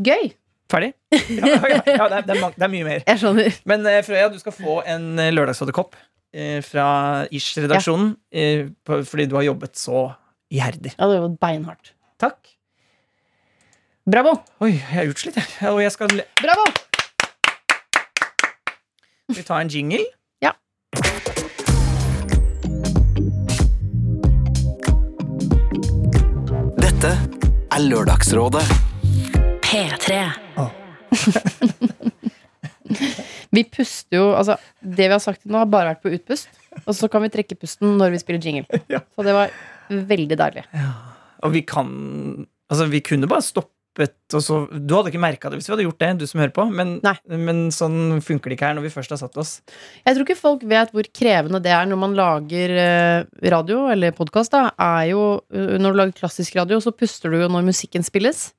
Gøy! 0.01 0.31
Ferdig? 0.71 0.93
Ja, 1.41 1.47
ja, 1.47 1.81
ja 1.85 2.07
det, 2.07 2.17
er, 2.17 2.21
det, 2.21 2.35
er, 2.35 2.39
mange, 2.41 2.55
det 2.55 2.63
er 2.67 2.71
mye 2.71 2.85
mer. 2.87 3.03
Jeg 3.07 3.19
skjønner. 3.21 3.57
Men 3.67 3.83
uh, 3.87 3.97
Frøya, 4.07 4.29
du 4.31 4.39
skal 4.39 4.55
få 4.55 4.77
en 4.87 5.09
eh, 5.19 5.31
lørdagsrådekopp 5.35 5.97
uh, 5.99 6.59
fra 6.63 6.85
Ish-redaksjonen, 7.31 8.13
Ja. 8.31 8.63
Uh, 8.63 9.01
fordi 9.07 9.25
du 9.31 9.35
har 9.39 9.43
jobbet 9.49 9.75
så 9.79 10.05
iherdig. 10.51 10.93
Ja, 10.97 11.09
det 11.11 11.19
jobbet 11.19 11.37
beinhardt. 11.43 11.93
Takk. 12.21 12.53
Bravo! 14.11 14.37
Oi, 14.63 14.71
jeg 14.79 15.03
er 15.05 15.11
utslitt, 15.11 15.37
jeg. 15.37 15.69
Og 15.71 15.81
jeg 15.83 15.91
skal 15.93 16.15
le- 16.15 16.27
Bravo! 16.41 16.65
Skal 19.31 19.37
vi 19.37 19.47
ta 19.47 19.59
en 19.61 19.69
jingle? 19.71 20.05
Ja. 20.43 20.51
Dette 26.81 27.11
er 27.71 27.79
Lørdagsrådet. 27.87 28.90
P3. 30.01 30.25
Vi 33.51 33.63
puster 33.67 34.17
jo 34.17 34.29
Altså, 34.36 34.58
det 34.79 35.08
vi 35.08 35.13
har 35.13 35.22
sagt 35.24 35.46
nå, 35.46 35.60
har 35.62 35.70
bare 35.70 35.93
vært 35.93 36.03
på 36.05 36.13
utpust. 36.15 36.50
Og 36.86 36.96
så 36.96 37.10
kan 37.12 37.24
vi 37.24 37.31
trekke 37.34 37.58
pusten 37.60 37.98
når 38.00 38.15
vi 38.15 38.22
spiller 38.24 38.41
jingle. 38.43 38.81
Ja. 38.91 39.03
Så 39.15 39.25
det 39.27 39.36
var 39.36 39.51
veldig 39.91 40.38
deilig. 40.39 40.65
Og 41.43 41.53
vi 41.55 41.62
kan 41.67 41.91
Altså, 42.72 42.88
vi 42.88 43.01
kunne 43.03 43.27
bare 43.27 43.43
stoppet 43.43 43.75
og 44.31 44.39
så 44.39 44.58
Du 44.72 44.93
hadde 44.96 45.12
ikke 45.12 45.20
merka 45.20 45.50
det 45.51 45.58
hvis 45.60 45.65
vi 45.67 45.74
hadde 45.74 45.84
gjort 45.84 46.00
det, 46.00 46.12
du 46.22 46.24
som 46.29 46.39
hører 46.39 46.53
på, 46.55 46.63
men, 46.72 46.93
men 47.27 47.58
sånn 47.75 48.22
funker 48.24 48.48
det 48.48 48.55
ikke 48.55 48.70
her 48.70 48.77
når 48.77 48.86
vi 48.86 48.91
først 48.93 49.12
har 49.12 49.20
satt 49.20 49.36
oss. 49.41 49.51
Jeg 50.08 50.15
tror 50.15 50.24
ikke 50.24 50.38
folk 50.39 50.63
vet 50.72 50.93
hvor 50.96 51.10
krevende 51.12 51.60
det 51.60 51.74
er 51.75 51.89
når 51.91 52.00
man 52.00 52.15
lager 52.15 52.72
eh, 52.72 53.27
radio, 53.51 53.81
eller 53.91 54.15
podkast, 54.15 54.55
eh, 54.55 55.12
Når 55.12 55.91
du 55.91 56.00
lager 56.00 56.15
klassisk 56.22 56.55
radio, 56.55 56.79
så 56.79 56.96
puster 56.96 57.36
du 57.36 57.41
jo 57.41 57.51
når 57.51 57.67
musikken 57.67 58.08
spilles. 58.08 58.53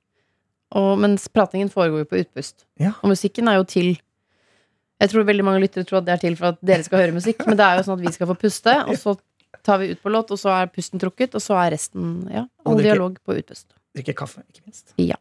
Og, 0.78 0.94
mens 1.02 1.26
pratingen 1.28 1.68
foregår 1.72 2.04
jo 2.04 2.08
på 2.08 2.20
utpust. 2.22 2.64
Ja. 2.80 2.94
Og 3.02 3.12
musikken 3.12 3.48
er 3.50 3.58
jo 3.60 3.66
til 3.68 3.92
Jeg 5.02 5.10
tror 5.10 5.24
veldig 5.26 5.44
mange 5.44 5.60
lyttere 5.64 5.82
tror 5.84 5.98
at 5.98 6.06
det 6.06 6.12
er 6.14 6.20
til 6.22 6.36
for 6.38 6.52
at 6.52 6.60
dere 6.62 6.84
skal 6.86 7.00
høre 7.02 7.14
musikk, 7.16 7.40
men 7.48 7.58
det 7.58 7.64
er 7.66 7.80
jo 7.80 7.86
sånn 7.88 7.98
at 7.98 8.04
vi 8.06 8.12
skal 8.14 8.28
få 8.30 8.36
puste, 8.38 8.74
og 8.88 8.94
så 9.00 9.16
tar 9.66 9.80
vi 9.82 9.88
ut 9.92 10.02
på 10.02 10.12
låt, 10.14 10.30
og 10.30 10.38
så 10.38 10.52
er 10.54 10.70
pusten 10.70 11.02
trukket, 11.02 11.34
og 11.34 11.42
så 11.42 11.56
er 11.58 11.72
resten 11.74 12.12
Ja, 12.30 12.44
all 12.64 12.78
er 12.78 12.86
dialog 12.86 13.16
på 13.26 13.34
utpust. 13.40 13.66
Drikke 13.98 14.14
kaffe, 14.16 14.44
ikke 14.48 14.62
minst. 14.64 14.94
Ja. 15.02 15.18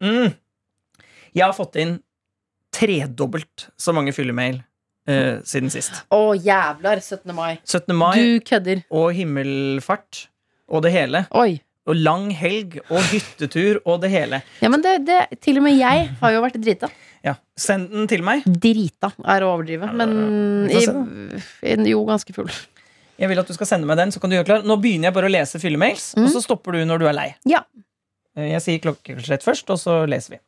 Mm. 0.00 0.32
Jeg 1.36 1.44
har 1.44 1.52
fått 1.54 1.76
inn 1.78 1.98
tredobbelt 2.74 3.68
så 3.78 3.92
mange 3.94 4.14
fyllemail 4.16 4.62
eh, 5.10 5.38
siden 5.46 5.70
sist. 5.72 6.02
Å, 6.10 6.32
jævlar! 6.38 7.02
17. 7.04 7.34
mai. 7.36 7.58
17. 7.64 7.94
mai 7.96 8.14
Du 8.16 8.40
kødder. 8.46 8.82
og 8.90 9.12
himmelfart 9.16 10.26
og 10.70 10.84
det 10.86 10.94
hele. 10.94 11.26
Oi. 11.36 11.60
Og 11.88 11.96
lang 11.96 12.26
helg 12.36 12.76
og 12.90 12.98
hyttetur 13.08 13.78
og 13.88 14.02
det 14.02 14.10
hele. 14.12 14.42
Ja, 14.60 14.68
men 14.68 14.82
det, 14.84 14.98
det 15.08 15.20
Til 15.40 15.56
og 15.58 15.64
med 15.64 15.78
jeg 15.78 16.10
har 16.20 16.34
jo 16.34 16.42
vært 16.44 16.58
drita. 16.60 16.90
Ja, 17.24 17.34
Send 17.56 17.90
den 17.92 18.06
til 18.08 18.22
meg. 18.24 18.44
Drita 18.44 19.10
er 19.28 19.44
å 19.44 19.54
overdrive, 19.54 19.88
men 19.96 20.12
vi 20.68 20.76
i, 20.80 21.74
jo, 21.90 22.02
ganske 22.08 22.32
full. 22.36 22.48
Jeg 23.20 23.28
vil 23.28 23.40
at 23.42 23.48
du 23.50 23.52
skal 23.52 23.68
sende 23.68 23.88
meg 23.88 23.98
den, 24.00 24.12
så 24.14 24.20
kan 24.22 24.32
du 24.32 24.36
gjøre 24.38 24.48
klar. 24.48 24.62
Nå 24.64 24.76
begynner 24.80 25.10
jeg 25.10 25.16
bare 25.18 25.28
å 25.28 25.32
lese 25.32 25.60
fyllemails, 25.60 26.14
Mm. 26.16 26.24
og 26.24 26.30
så 26.32 26.40
stopper 26.44 26.72
du 26.78 26.84
når 26.88 26.98
du 27.02 27.06
er 27.10 27.16
lei. 27.16 27.28
Ja. 27.48 27.60
Eh, 28.36 28.48
Jeg 28.54 28.62
sier 28.64 28.78
klokkeslett 28.80 29.44
først, 29.44 29.68
og 29.70 29.76
så 29.80 30.06
leser 30.08 30.36
vi. 30.36 30.40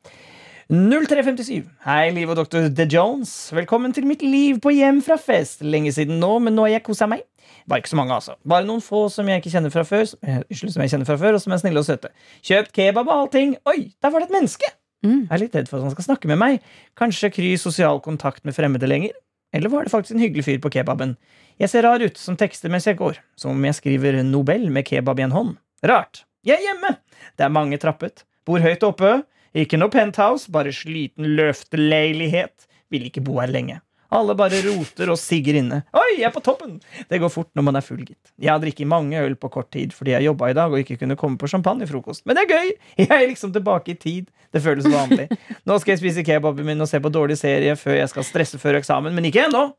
0357. 0.70 1.64
Hei, 1.86 2.10
Liv 2.14 2.30
og 2.30 2.36
doktor 2.38 2.68
The 2.74 2.84
Jones. 2.90 3.30
Velkommen 3.54 3.92
til 3.96 4.06
mitt 4.06 4.22
liv 4.22 4.60
på 4.62 4.70
hjem 4.74 5.00
fra 5.04 5.16
fest. 5.20 5.62
Lenge 5.66 5.90
siden 5.94 6.20
nå, 6.22 6.36
men 6.44 6.54
nå 6.56 6.66
har 6.66 6.76
jeg 6.76 6.84
kosa 6.86 7.08
meg. 7.10 7.24
Var 7.68 7.82
ikke 7.82 7.90
så 7.92 7.98
mange, 7.98 8.14
altså. 8.14 8.36
Bare 8.48 8.66
noen 8.66 8.82
få 8.82 9.04
som 9.12 9.26
jeg 9.28 9.42
ikke 9.42 9.52
kjenner 9.56 9.72
fra 9.74 9.82
før, 9.86 10.06
som- 10.08 10.18
eh, 10.22 10.38
unnskyld, 10.50 10.72
som 10.72 10.82
jeg 10.82 10.90
kjenner 10.90 11.06
fra 11.06 11.16
før, 11.18 11.34
og 11.34 11.40
som 11.42 11.52
er 11.52 11.58
snille 11.58 11.78
og 11.78 11.84
søte. 11.86 12.08
Kjøpt 12.42 12.72
kebab 12.72 13.08
og 13.08 13.14
allting. 13.26 13.56
Oi, 13.66 13.92
der 14.02 14.10
var 14.10 14.20
det 14.20 14.30
et 14.30 14.36
menneske! 14.40 14.70
Mm. 15.04 15.26
Jeg 15.28 15.32
er 15.32 15.38
litt 15.38 15.54
redd 15.54 15.68
for 15.68 15.78
at 15.78 15.82
han 15.82 15.90
skal 15.90 16.04
snakke 16.14 16.26
med 16.26 16.38
meg. 16.38 16.60
Kanskje 16.96 17.32
kry 17.32 17.56
sosial 17.58 18.00
kontakt 18.00 18.44
med 18.44 18.54
fremmede 18.54 18.86
lenger? 18.86 19.10
Eller 19.52 19.68
var 19.68 19.82
det 19.82 19.90
faktisk 19.92 20.12
en 20.12 20.20
hyggelig 20.20 20.44
fyr 20.44 20.58
på 20.60 20.70
kebaben? 20.70 21.16
Jeg 21.58 21.68
ser 21.68 21.82
rar 21.82 21.98
ut 22.00 22.16
som 22.16 22.36
tekster 22.36 22.70
mens 22.70 22.84
jeg 22.86 22.96
går, 22.96 23.18
som 23.36 23.50
om 23.50 23.64
jeg 23.64 23.74
skriver 23.74 24.22
Nobel 24.24 24.70
med 24.70 24.84
kebab 24.86 25.18
i 25.18 25.22
en 25.24 25.32
hånd. 25.32 25.56
Rart. 25.84 26.24
Jeg 26.44 26.58
er 26.58 26.62
hjemme! 26.72 26.96
Det 27.36 27.44
er 27.44 27.48
mange 27.50 27.76
trappet. 27.78 28.22
Bor 28.46 28.58
høyt 28.60 28.82
oppe. 28.82 29.24
Ikke 29.52 29.78
noe 29.80 29.92
penthouse, 29.92 30.50
bare 30.52 30.72
sliten 30.72 31.34
løfteleilighet. 31.36 32.68
Vil 32.92 33.08
ikke 33.08 33.24
bo 33.24 33.40
her 33.40 33.52
lenge. 33.52 33.80
Alle 34.12 34.34
bare 34.36 34.58
roter 34.66 35.08
og 35.08 35.16
sigger 35.16 35.56
inne. 35.56 35.78
Oi, 35.96 36.18
jeg 36.18 36.26
er 36.28 36.32
på 36.34 36.42
toppen! 36.44 36.74
Det 37.08 37.16
går 37.20 37.30
fort 37.32 37.48
når 37.56 37.64
man 37.64 37.78
er 37.78 37.84
full, 37.84 38.02
gitt. 38.04 38.32
Jeg 38.36 38.50
har 38.52 38.60
drikket 38.60 38.88
mange 38.88 39.16
øl 39.16 39.38
på 39.40 39.48
kort 39.54 39.70
tid 39.72 39.94
fordi 39.96 40.12
jeg 40.12 40.26
jobba 40.26 40.50
i 40.52 40.56
dag 40.58 40.72
og 40.72 40.82
ikke 40.82 40.98
kunne 41.00 41.16
komme 41.20 41.40
på 41.40 41.48
champagnefrokost. 41.48 42.26
Men 42.28 42.36
det 42.36 42.44
er 42.44 42.52
gøy! 42.52 42.72
Jeg 43.00 43.08
er 43.08 43.24
liksom 43.30 43.54
tilbake 43.54 43.94
i 43.94 43.96
tid. 43.96 44.28
Det 44.52 44.60
føles 44.60 44.88
vanlig. 44.92 45.30
Nå 45.68 45.78
skal 45.80 45.94
jeg 45.94 46.02
spise 46.02 46.26
kebaben 46.28 46.68
min 46.68 46.84
og 46.84 46.90
se 46.90 47.00
på 47.00 47.12
dårlig 47.12 47.38
serie 47.40 47.76
før 47.80 47.96
jeg 48.02 48.12
skal 48.12 48.28
stresse 48.28 48.60
før 48.60 48.82
eksamen, 48.82 49.16
men 49.16 49.30
ikke 49.30 49.46
ennå! 49.46 49.70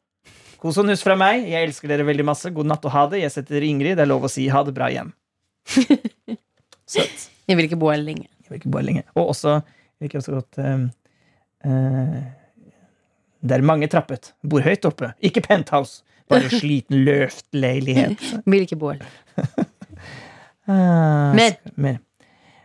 Kos 0.63 0.79
og 0.79 0.87
nuss 0.87 1.03
fra 1.05 1.13
meg. 1.19 1.43
Jeg 1.51 1.67
elsker 1.67 1.91
dere 1.91 2.07
veldig 2.07 2.25
masse. 2.25 2.49
God 2.55 2.69
natt 2.71 2.85
og 2.87 2.93
ha 2.95 3.03
det. 3.11 3.19
Jeg 3.19 3.33
setter 3.35 3.65
Ingrid. 3.67 3.97
Det 3.99 4.05
er 4.05 4.09
lov 4.09 4.23
å 4.23 4.31
si 4.31 4.47
ha 4.49 4.63
det 4.63 4.73
bra 4.73 4.87
hjem. 4.89 5.11
Søtt. 6.95 7.27
Jeg 7.51 7.59
vil 7.59 7.67
ikke 7.67 7.81
bo 7.81 7.91
her 7.91 7.99
lenge. 7.99 8.29
Ikke 8.51 8.69
bo 8.69 8.81
her 8.81 8.85
lenge. 8.89 9.03
Og 9.15 9.31
også 9.31 9.61
jeg 10.03 10.09
liker 10.09 10.19
også 10.19 10.33
godt 10.35 10.57
um, 10.59 10.87
eh, 11.63 12.15
Det 13.39 13.55
er 13.55 13.61
mange 13.63 13.87
trappet. 13.87 14.33
Bor 14.43 14.63
høyt 14.65 14.83
oppe. 14.89 15.13
Ikke 15.23 15.43
penthouse. 15.45 16.03
Bare 16.27 16.49
sliten, 16.59 17.05
løftleilighet. 17.07 18.19
Bo 18.79 18.89
her. 18.91 19.05
Ah, 20.67 21.31
Mer. 21.39 21.55
mer. 21.75 22.01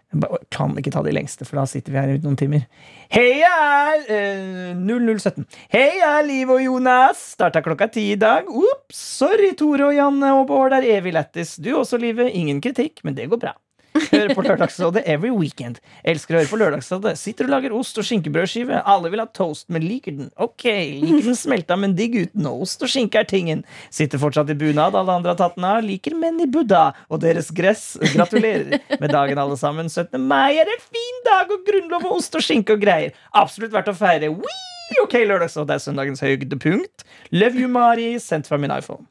Jeg 0.09 0.41
kan 0.51 0.75
ikke 0.81 0.91
ta 0.91 1.03
de 1.05 1.13
lengste, 1.13 1.45
for 1.45 1.61
da 1.61 1.67
sitter 1.69 1.93
vi 1.93 1.99
her 2.01 2.11
i 2.15 2.21
noen 2.23 2.37
timer. 2.39 2.63
Heia! 3.13 3.51
Eh, 4.09 4.73
0017. 4.75 5.45
Heia, 5.75 6.15
Liv 6.25 6.51
og 6.55 6.63
Jonas! 6.65 7.21
Starta 7.37 7.61
klokka 7.63 7.91
ti 7.93 8.07
i 8.15 8.19
dag. 8.19 8.49
Ops! 8.49 8.99
Sorry, 9.21 9.53
Tore 9.59 9.91
og 9.91 9.99
Janne 9.99 10.33
og 10.39 10.47
Bård 10.49 10.75
er 10.75 10.91
evig 10.97 11.13
lættis. 11.15 11.59
Du 11.61 11.75
også, 11.77 12.01
Livet. 12.01 12.33
Ingen 12.35 12.63
kritikk, 12.65 13.05
men 13.05 13.19
det 13.19 13.29
går 13.31 13.47
bra. 13.47 13.55
Hører 14.13 14.35
på 14.37 14.45
Lørdagsrådet 14.47 15.03
every 15.11 15.31
weekend. 15.35 15.81
Elsker 16.09 16.37
å 16.37 16.41
høre 16.41 16.51
på 16.51 16.59
Lørdagsrådet. 16.61 17.15
Sitter 17.21 17.49
og 17.49 17.53
lager 17.55 17.75
ost 17.77 17.99
og 18.01 18.07
skinkebrødskive. 18.07 18.83
Alle 18.89 19.11
vil 19.13 19.23
ha 19.23 19.27
toast, 19.35 19.69
men 19.75 19.85
liker 19.87 20.15
den. 20.17 20.31
Ok, 20.41 20.67
liker 21.03 21.27
den 21.31 21.39
smelta, 21.39 21.79
men 21.81 21.97
digg 21.99 22.17
uten. 22.19 22.47
Ost 22.51 22.85
og 22.85 22.93
skinke 22.93 23.23
er 23.23 23.29
tingen. 23.29 23.65
Sitter 23.95 24.23
fortsatt 24.23 24.53
i 24.53 24.59
bunad, 24.59 24.97
alle 24.99 25.19
andre 25.19 25.35
har 25.35 25.41
tatt 25.41 25.59
den 25.59 25.69
av. 25.69 25.83
Liker 25.87 26.17
menn 26.19 26.41
i 26.45 26.49
Buddha 26.51 26.89
og 27.09 27.23
deres 27.25 27.51
gress. 27.55 27.91
Gratulerer 28.15 28.79
med 29.01 29.13
dagen, 29.15 29.41
alle 29.43 29.59
sammen. 29.61 29.91
17. 29.91 30.21
mai 30.23 30.59
er 30.61 30.71
en 30.71 30.87
fin 30.87 31.21
dag, 31.27 31.51
og 31.53 31.67
grunnlov 31.67 32.09
og 32.09 32.19
ost 32.21 32.39
og 32.39 32.45
skinke 32.45 32.79
og 32.79 32.83
greier. 32.85 33.15
Absolutt 33.37 33.75
verdt 33.75 33.93
å 33.93 33.99
feire. 33.99 34.33
Wee! 34.33 34.65
Ok, 35.03 35.19
Lørdagsrådet 35.29 35.77
er 35.77 35.85
søndagens 35.85 36.25
høydepunkt. 36.25 37.05
Love 37.37 37.61
you, 37.61 37.69
Mari. 37.69 38.15
Sendt 38.23 38.49
fra 38.49 38.57
min 38.61 38.73
iPhone. 38.73 39.05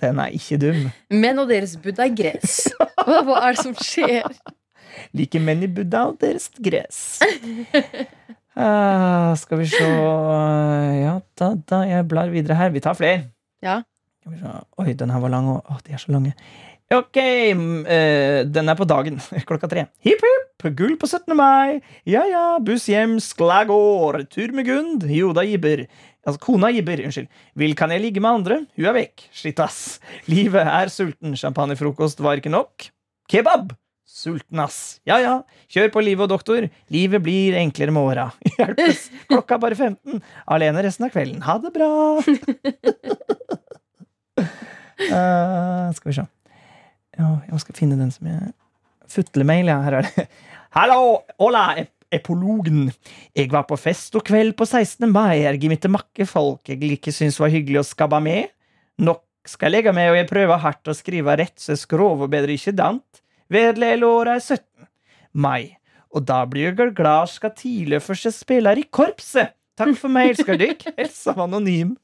Den 0.00 0.18
er 0.18 0.32
ikke 0.32 0.56
dum. 0.60 0.86
Menn 1.12 1.40
og 1.40 1.50
deres 1.52 1.76
Buddha 1.80 2.06
er 2.08 2.14
gress. 2.16 2.68
Hva, 3.04 3.38
er 3.44 3.54
det 3.56 3.62
som 3.62 3.74
skjer? 3.76 4.26
Like 5.16 5.40
menn 5.42 5.64
i 5.66 5.70
Buddha 5.74 6.04
deres 6.20 6.48
gress. 6.62 7.00
Uh, 8.54 9.34
skal 9.40 9.58
vi 9.58 9.66
se 9.66 9.86
Ja, 11.02 11.16
da, 11.40 11.48
da 11.66 11.80
jeg 11.88 12.06
blar 12.10 12.30
videre 12.30 12.54
her. 12.58 12.70
Vi 12.74 12.82
tar 12.84 12.94
flere. 12.98 13.24
Ja. 13.64 13.80
Skal 14.22 14.36
vi 14.36 14.38
se. 14.44 14.52
Oi, 14.84 14.92
den 15.00 15.10
her 15.10 15.20
var 15.24 15.32
lang. 15.34 15.48
og- 15.56 15.66
Å, 15.66 15.80
de 15.84 15.92
er 15.96 16.02
så 16.02 16.14
lange. 16.14 16.34
Ok, 16.94 17.16
eh, 17.16 18.44
den 18.44 18.68
er 18.68 18.76
på 18.78 18.86
dagen. 18.86 19.16
Klokka 19.48 19.66
tre. 19.72 19.86
Hipp, 20.04 20.20
hipp, 20.22 20.66
gull 20.76 20.94
på 21.00 21.08
17. 21.10 21.34
mai. 21.34 21.80
Ja 22.06 22.22
ja, 22.28 22.44
buss 22.62 22.86
hjem, 22.86 23.16
sklagår. 23.24 24.20
Tur 24.30 24.52
med 24.54 24.66
Gund. 24.68 25.02
Joda 25.10 25.42
Gibber. 25.48 25.86
Altså, 26.24 26.38
kona 26.40 26.70
Gibber, 26.72 27.02
unnskyld. 27.08 27.26
Vil 27.58 27.74
kan 27.76 27.90
jeg 27.90 28.00
ligge 28.04 28.20
med 28.22 28.30
andre? 28.38 28.60
Hun 28.78 28.86
er 28.86 28.94
vekk. 29.00 29.26
Slitt, 29.34 29.58
ass. 29.64 29.98
Livet 30.30 30.62
er 30.68 30.92
sulten. 30.92 31.34
Champagnefrokost 31.40 32.22
var 32.24 32.38
ikke 32.38 32.52
nok. 32.54 32.86
Kebab! 33.30 33.72
Sulten, 34.14 34.60
ass. 34.62 35.00
Ja 35.08 35.16
ja, 35.18 35.32
kjør 35.72 35.88
på 35.94 36.02
livet 36.04 36.26
og 36.28 36.34
doktor. 36.36 36.66
Livet 36.92 37.22
blir 37.24 37.56
enklere 37.58 37.90
med 37.94 38.04
åra. 38.04 38.26
Hjelpes. 38.58 39.08
Klokka 39.30 39.56
er 39.56 39.62
bare 39.64 39.78
15. 39.78 40.20
Alene 40.54 40.84
resten 40.86 41.08
av 41.08 41.14
kvelden. 41.14 41.40
Ha 41.42 41.56
det 41.64 41.72
bra. 41.74 41.88
uh, 44.38 45.88
skal 45.96 46.10
vi 46.10 46.16
se. 46.20 46.26
Ja, 47.18 47.30
jeg 47.48 47.62
skal 47.64 47.78
finne 47.78 47.98
den 47.98 48.10
som 48.14 48.26
jeg 48.30 48.52
Futlemail, 49.14 49.68
ja. 49.70 49.80
Her 49.84 49.98
er 50.00 50.06
det. 50.08 50.28
Hallo! 50.74 51.00
Hola! 51.42 51.66
ep- 51.82 51.90
Epologen. 52.14 52.92
Jeg 53.34 53.48
var 53.50 53.64
på 53.66 53.74
fest 53.80 54.14
og 54.14 54.22
kveld 54.28 54.52
på 54.58 54.66
16. 54.68 55.08
mai. 55.10 55.40
Er 55.48 55.56
gitte 55.58 55.90
makke 55.90 56.26
folk 56.30 56.70
jeg 56.70 56.78
ikke 56.94 57.10
syns 57.14 57.40
var 57.42 57.50
hyggelig 57.50 57.80
å 57.80 57.86
skabba 57.88 58.20
med. 58.22 58.52
Nok 59.02 59.23
skal 59.48 59.74
legge 59.74 59.92
meg, 59.94 60.10
og 60.12 60.18
jeg 60.18 60.28
prøver 60.30 60.62
hardt 60.62 60.90
å 60.90 60.96
skrive 60.96 61.36
rett, 61.40 61.56
så 61.60 61.74
jeg 61.74 61.82
skrov 61.84 62.24
og 62.24 62.32
bedre 62.32 62.56
ikke 62.56 62.74
dant. 62.76 63.22
Vedle 63.52 63.94
året 64.08 64.38
er 64.38 64.44
17. 64.58 64.88
mai. 65.32 65.76
Og 66.14 66.24
da 66.26 66.44
blir 66.46 66.70
jeg 66.70 66.94
glad 66.94 67.30
skal 67.32 67.52
tidlig 67.58 68.00
først 68.04 68.28
jeg 68.30 68.36
spiller 68.36 68.78
i 68.78 68.86
korpset. 68.86 69.54
Takk 69.74 69.96
for 69.98 70.12
meg, 70.12 70.34
elsker 70.34 70.58
dykk. 70.58 70.84
Hilsen 70.98 71.40
anonym. 71.42 71.96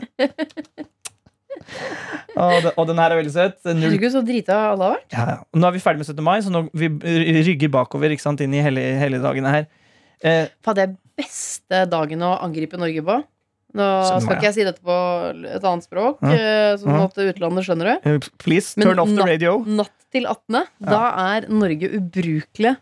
Og, 2.41 2.57
det, 2.65 2.73
og 2.75 2.87
den 2.89 2.99
her 2.99 3.13
er 3.13 3.21
veldig 3.21 3.35
søt. 3.35 3.59
Null 3.77 3.99
Du 4.01 4.07
så 4.11 4.23
drita 4.27 4.57
alle 4.73 4.87
har 4.87 4.97
vært. 4.97 5.13
ja, 5.15 5.27
ja. 5.37 5.39
Nå 5.55 5.69
er 5.69 5.77
vi 5.77 5.83
ferdig 5.85 6.03
med 6.03 6.09
17. 6.11 6.25
mai, 6.27 6.39
så 6.43 6.53
nå 6.55 6.65
vi 6.75 6.89
rygger 7.47 7.71
bakover 7.73 8.15
sant, 8.23 8.43
inn 8.43 8.57
i 8.57 8.63
hele, 8.65 8.83
hele 8.99 9.21
dagene 9.23 9.55
her. 9.55 9.69
Eh, 10.21 10.49
Faen, 10.65 10.79
det 10.79 10.87
er 10.89 10.97
beste 11.21 11.85
dagen 11.91 12.25
å 12.27 12.35
angripe 12.43 12.81
Norge 12.81 13.05
på. 13.07 13.21
Nå 13.75 13.87
skal 14.21 14.37
ikke 14.37 14.49
jeg 14.49 14.55
si 14.55 14.65
dette 14.67 14.83
på 14.83 14.95
et 15.47 15.63
annet 15.65 15.85
språk, 15.87 16.19
Ja. 16.23 16.33
eh, 16.35 16.77
sånn 16.77 17.01
at 17.05 17.15
utlandet 17.15 17.65
skjønner 17.69 17.85
det. 17.93 17.99
eh, 18.05 18.19
please, 18.39 18.75
Men 18.77 18.89
turn 18.89 18.99
off 18.99 19.09
the 19.09 19.15
natt- 19.15 19.29
radio. 19.29 19.59
Natt 19.65 19.91
til 20.13 20.27
18., 20.27 20.67
da 20.81 21.03
er 21.37 21.47
Norge 21.49 21.91
ubrukelig. 22.01 22.77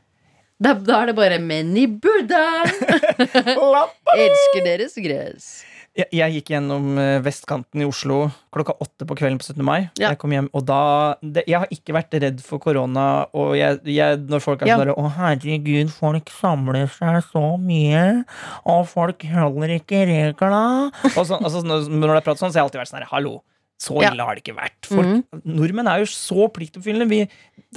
Da, 0.60 0.72
da 0.74 1.02
er 1.02 1.06
det 1.06 1.16
bare 1.16 1.38
'Men 1.38 1.76
i 1.76 1.86
Buddha'! 1.86 2.64
Elsker 4.18 4.64
deres 4.64 4.94
gress. 4.96 5.64
Jeg, 5.96 6.06
jeg 6.14 6.32
gikk 6.36 6.50
gjennom 6.52 6.98
eh, 7.00 7.18
vestkanten 7.24 7.80
i 7.82 7.86
Oslo 7.88 8.30
klokka 8.54 8.74
åtte 8.80 9.06
på 9.08 9.16
kvelden 9.18 9.38
på 9.40 9.48
17. 9.48 9.64
mai. 9.66 9.88
Ja. 9.98 10.10
Jeg 10.12 10.18
kom 10.18 10.30
hjem, 10.30 10.48
og 10.54 10.64
da 10.68 11.16
det, 11.22 11.42
Jeg 11.48 11.58
har 11.58 11.68
ikke 11.74 11.94
vært 11.96 12.14
redd 12.22 12.40
for 12.44 12.58
korona. 12.62 13.26
Og 13.34 13.56
jeg, 13.58 13.80
jeg, 13.84 14.20
når 14.30 14.40
folk 14.44 14.62
er 14.62 14.66
Ja. 14.70 14.76
sånn 14.78 14.92
ja. 14.92 14.94
Å, 14.94 15.10
herregud, 15.16 15.90
folk 15.90 16.30
samler 16.30 16.86
seg 16.92 17.18
så 17.32 17.44
mye, 17.58 18.24
og 18.64 18.86
folk 18.86 19.22
holder 19.26 19.74
ikke 19.80 20.04
reglene 20.06 20.92
og 21.16 21.24
sånn, 21.26 21.42
altså, 21.42 21.64
når, 21.66 21.88
det 21.88 22.16
er 22.20 22.26
prat 22.28 22.38
sånn, 22.38 22.52
så 22.52 22.58
har 22.58 22.62
jeg 22.62 22.68
alltid 22.68 22.82
vært 22.84 22.92
sånn 22.92 23.00
her 23.02 23.10
Hallo, 23.10 23.34
så 23.78 23.98
Ja. 24.02 24.10
ille 24.12 24.22
har 24.26 24.34
det 24.38 24.42
ikke 24.44 24.56
vært. 24.58 24.78
Folk, 24.86 25.06
Mhm. 25.06 25.42
Nordmenn 25.44 25.88
er 25.90 25.98
jo 26.00 26.06
så 26.06 26.48
pliktoppfyllende. 26.50 27.08
Vi, 27.08 27.28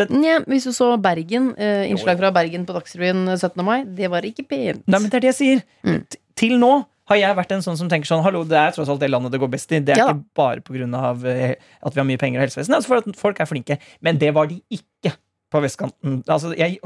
Nja, 0.10 0.40
hvis 0.48 0.64
du 0.64 0.72
så 0.72 0.96
Bergen, 1.02 1.54
eh, 1.58 1.90
innslag 1.90 2.18
fra 2.18 2.32
Bergen 2.32 2.66
på 2.66 2.74
Dagsrevyen 2.74 3.26
17. 3.38 3.64
mai, 3.64 3.84
det 3.84 4.10
var 4.10 4.22
ikke 4.22 4.48
pent. 4.48 4.84
Nei, 4.88 5.00
men 5.00 5.10
det 5.10 5.14
er 5.16 5.20
det 5.28 5.36
jeg 5.36 5.42
sier. 5.42 5.64
Mm. 5.84 6.06
Til 6.36 6.58
nå 6.58 6.86
har 7.10 7.18
jeg 7.18 7.38
vært 7.38 7.54
en 7.56 7.64
sånn 7.66 7.80
som 7.80 7.90
tenker 7.92 8.08
sånn 8.08 8.24
Hallo, 8.24 8.44
det 8.48 8.58
er 8.60 8.76
tross 8.76 8.90
alt 8.92 9.02
det 9.02 9.10
landet 9.10 9.34
det 9.34 9.40
går 9.42 9.52
best 9.52 9.72
i. 9.74 9.80
Det 9.84 9.96
er 9.96 10.04
Ja 10.04 10.10
ikke 10.12 10.24
bare 10.38 10.62
av 10.96 11.26
eh, 11.28 11.56
at 11.82 11.96
vi 11.96 12.00
har 12.00 12.08
mye 12.08 12.22
penger 12.22 12.40
og 12.40 12.46
helsevesen. 12.46 12.76
Altså 12.78 12.92
for 12.92 13.02
at 13.02 13.20
folk 13.20 13.42
er 13.42 13.50
flinke. 13.50 13.80
Men 14.06 14.22
det 14.22 14.34
var 14.38 14.48
de 14.52 14.62
ikke 14.72 15.16
på 15.52 15.62
vestkanten. 15.64 16.22
Altså, 16.32 16.54
jeg, 16.56 16.78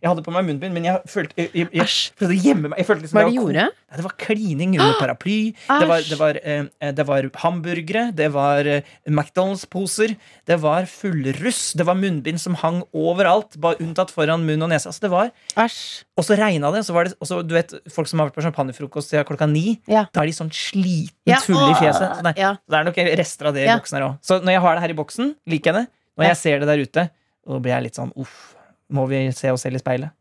jeg 0.00 0.08
hadde 0.08 0.22
på 0.24 0.32
meg 0.32 0.46
munnbind, 0.48 0.72
men 0.72 0.86
jeg 0.88 1.00
følte 1.12 1.36
jeg, 1.36 1.50
jeg, 1.52 1.68
jeg, 1.76 1.94
prøvde 2.16 2.32
å 2.36 2.40
gjemme 2.40 2.70
meg. 2.72 2.78
Liksom 2.80 3.16
Hva 3.18 3.20
det 3.20 3.28
var 3.28 3.34
gjorde? 3.36 3.64
Nei, 3.68 3.96
Det 3.98 4.04
var 4.06 4.14
klining 4.22 4.76
under 4.78 4.94
paraply. 4.96 5.36
Det 5.68 5.88
var, 5.90 6.06
det, 6.08 6.18
var, 6.20 6.38
eh, 6.40 6.92
det 6.96 7.04
var 7.10 7.28
hamburgere. 7.42 8.04
Det 8.16 8.28
var 8.32 8.70
eh, 8.70 8.88
McDonald's-poser. 9.10 10.14
Det 10.48 10.56
var 10.62 10.88
fullruss. 10.88 11.60
Det 11.76 11.84
var 11.84 11.98
munnbind 12.00 12.40
som 12.40 12.56
hang 12.62 12.80
overalt, 12.96 13.58
bare 13.60 13.76
unntatt 13.84 14.12
foran 14.14 14.46
munn 14.48 14.64
og 14.64 14.72
nese. 14.72 14.88
Altså, 14.88 15.04
det 15.04 15.12
var 15.12 15.32
Æsj. 15.66 15.78
og 16.16 16.26
så 16.30 16.38
regna 16.40 16.72
det. 16.72 16.84
Så 16.88 16.96
var 16.96 17.10
det 17.10 17.16
også, 17.20 17.42
du 17.44 17.54
vet, 17.58 17.76
Folk 17.92 18.08
som 18.08 18.22
har 18.22 18.30
vært 18.30 18.38
på 18.38 18.44
champagnefrokost 18.46 19.12
siden 19.12 19.26
klokka 19.28 19.48
ni, 19.50 19.80
Ja. 19.90 20.06
da 20.14 20.22
er 20.22 20.30
de 20.30 20.36
sånn 20.36 20.52
sliten 20.54 21.28
Ja. 21.28 21.40
fulle 21.44 21.70
i 21.72 21.76
fjeset. 21.80 22.16
Så 22.16 22.22
det, 22.24 22.34
Ja. 22.40 22.54
det 22.68 22.78
er 22.78 22.84
nok 22.88 22.96
rester 22.96 23.46
av 23.46 23.54
det 23.54 23.68
i 23.68 23.72
boksen 23.76 23.98
her 24.00 24.08
òg. 24.08 24.18
Så 24.24 24.40
når 24.40 24.52
jeg 24.56 24.60
har 24.64 24.74
det 24.74 24.82
her 24.82 24.90
i 24.96 24.98
boksen, 25.04 25.34
liker 25.46 25.72
jeg 25.72 25.74
det. 25.74 25.86
Når 26.16 26.24
jeg 26.30 26.36
ser 26.36 26.58
det 26.60 26.68
der 26.68 26.78
ute, 26.80 27.10
da 27.46 27.58
blir 27.58 27.72
jeg 27.76 27.82
litt 27.82 27.94
sånn 28.00 28.12
uff. 28.16 28.54
Må 28.90 29.06
vi 29.10 29.22
se 29.36 29.52
oss 29.54 29.64
selv 29.66 29.78
i 29.78 29.82
speilet? 29.82 30.14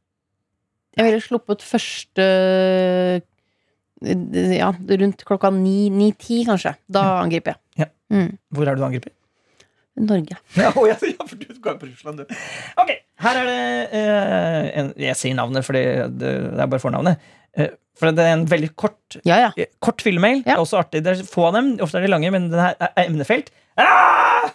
Jeg 0.97 1.05
ville 1.07 1.21
sluppet 1.23 1.63
første 1.65 2.25
Ja, 3.99 4.71
rundt 4.71 5.23
klokka 5.27 5.51
ni-ti, 5.53 6.43
kanskje. 6.47 6.75
Da 6.91 7.05
angriper 7.23 7.55
jeg. 7.55 7.85
Ja. 7.85 7.89
Mm. 8.13 8.37
Hvor 8.55 8.69
er 8.69 8.79
du 8.79 8.85
angriper? 8.87 9.13
Norge. 9.99 10.37
Ja, 10.55 10.71
for 10.71 11.35
du 11.35 11.47
går 11.59 11.75
på 11.81 11.89
Russland, 11.89 12.21
du. 12.21 12.39
Ok, 12.79 12.93
her 13.25 13.39
er 13.41 13.49
det 13.49 13.59
uh, 13.91 14.69
en, 14.79 14.91
Jeg 14.99 15.17
sier 15.19 15.35
navnet, 15.35 15.65
for 15.67 15.75
det, 15.75 15.83
det 16.21 16.31
er 16.55 16.71
bare 16.71 16.79
fornavnet. 16.79 17.19
Uh, 17.57 17.67
for 17.99 18.15
det 18.15 18.23
er 18.23 18.37
en 18.37 18.47
veldig 18.47 18.69
kort 18.79 19.19
Ja, 19.27 19.41
ja. 19.41 19.49
Eh, 19.59 19.67
Kort 19.83 20.01
filmmail. 20.05 20.43
Ja. 20.45 20.53
Det 20.53 20.55
er 20.55 20.63
også 20.63 20.79
artig. 20.79 21.03
Det 21.03 21.17
er 21.17 21.27
få 21.27 21.49
av 21.49 21.57
dem. 21.57 21.73
Ofte 21.83 21.99
er 21.99 22.07
de 22.07 22.13
lange, 22.13 22.31
men 22.31 22.47
den 22.51 22.61
her 22.61 22.77
er 22.79 23.09
emnefelt. 23.09 23.51
Ah! 23.79 24.53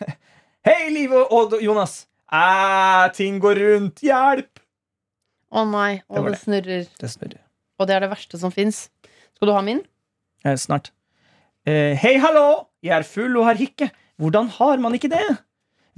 Hei, 0.66 0.90
Live 0.92 1.22
og 1.30 1.54
Jonas. 1.62 2.00
Ah, 2.30 3.08
ting 3.14 3.40
går 3.42 3.58
rundt. 3.58 4.02
Hjelp! 4.06 4.60
Å 5.50 5.64
nei. 5.66 6.00
Og 6.08 6.22
det, 6.28 6.32
det 6.36 6.40
snurrer. 6.44 6.88
Det 7.00 7.10
snurrer. 7.10 7.42
Og 7.80 7.88
det 7.88 7.96
er 7.96 8.04
det 8.04 8.10
verste 8.12 8.38
som 8.38 8.52
fins. 8.54 8.84
Skal 9.34 9.50
du 9.50 9.54
ha 9.56 9.62
min? 9.66 9.80
Eh, 10.46 10.54
snart. 10.60 10.92
Eh, 11.66 11.96
Hei, 11.98 12.16
hallo! 12.22 12.68
Jeg 12.86 12.94
er 13.00 13.08
full 13.08 13.34
og 13.40 13.48
har 13.48 13.58
hikke. 13.58 13.90
Hvordan 14.20 14.50
har 14.60 14.78
man 14.82 14.94
ikke 14.96 15.10
det? 15.12 15.24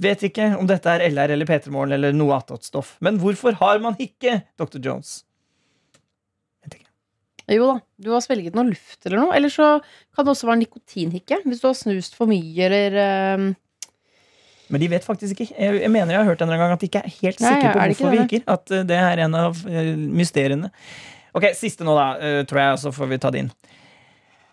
Vet 0.03 0.23
ikke 0.25 0.49
om 0.57 0.65
dette 0.67 0.89
er 0.89 1.05
LR 1.11 1.35
eller 1.35 1.47
P3 1.47 1.71
Morgen 1.71 1.93
eller 1.95 2.15
noe 2.15 2.39
attåtstoff. 2.39 2.95
Men 3.05 3.19
hvorfor 3.21 3.55
har 3.61 3.79
man 3.83 3.95
hikke, 3.99 4.41
Dr. 4.59 4.81
Jones? 4.83 5.21
Jo 7.51 7.65
da. 7.67 7.73
Du 7.99 8.07
har 8.13 8.21
svelget 8.23 8.55
noe 8.55 8.69
luft 8.69 9.03
eller 9.05 9.19
noe. 9.19 9.33
Eller 9.35 9.51
så 9.51 9.75
kan 10.15 10.23
det 10.25 10.31
også 10.31 10.47
være 10.47 10.61
nikotinhikke. 10.61 11.41
Hvis 11.43 11.59
du 11.59 11.67
har 11.67 11.75
snust 11.75 12.15
for 12.15 12.31
mye 12.31 12.67
eller 12.69 12.95
eh, 13.03 13.43
Men 14.73 14.81
de 14.81 14.89
vet 14.89 15.05
faktisk 15.05 15.37
ikke. 15.37 15.53
Jeg, 15.53 15.81
jeg 15.83 15.91
mener 15.93 16.15
jeg 16.15 16.23
har 16.23 16.31
hørt 16.31 16.41
en 16.41 16.49
gang 16.49 16.73
at 16.73 16.81
de 16.81 16.89
ikke 16.89 17.03
er 17.05 17.13
helt 17.19 17.43
Nei, 17.43 17.51
sikre 17.51 17.73
på 17.75 17.83
hvorfor 17.83 18.07
det 18.07 18.13
vi 18.13 18.17
det, 18.17 18.25
hikker. 18.25 18.45
At 18.55 18.73
eh, 18.73 18.85
det 18.89 18.97
er 18.97 19.21
en 19.27 19.37
av 19.37 19.59
eh, 19.69 19.93
mysteriene. 20.21 20.71
Ok, 21.37 21.51
siste 21.57 21.85
nå, 21.85 21.93
da, 21.97 22.07
eh, 22.17 22.41
tror 22.49 22.61
jeg, 22.63 22.81
så 22.81 22.93
får 22.95 23.11
vi 23.11 23.21
ta 23.21 23.33
det 23.33 23.45
inn. 23.45 23.53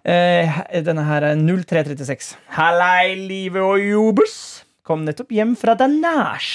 Denne 0.00 1.02
her 1.04 1.26
er 1.28 1.40
0336. 1.40 2.30
Hallei, 2.56 3.16
livet 3.16 3.64
og 3.64 3.80
jobers. 3.85 4.38
Kom 4.85 5.04
nettopp 5.09 5.33
hjem 5.37 5.52
fra 5.61 5.76
Danæsj. 5.76 6.54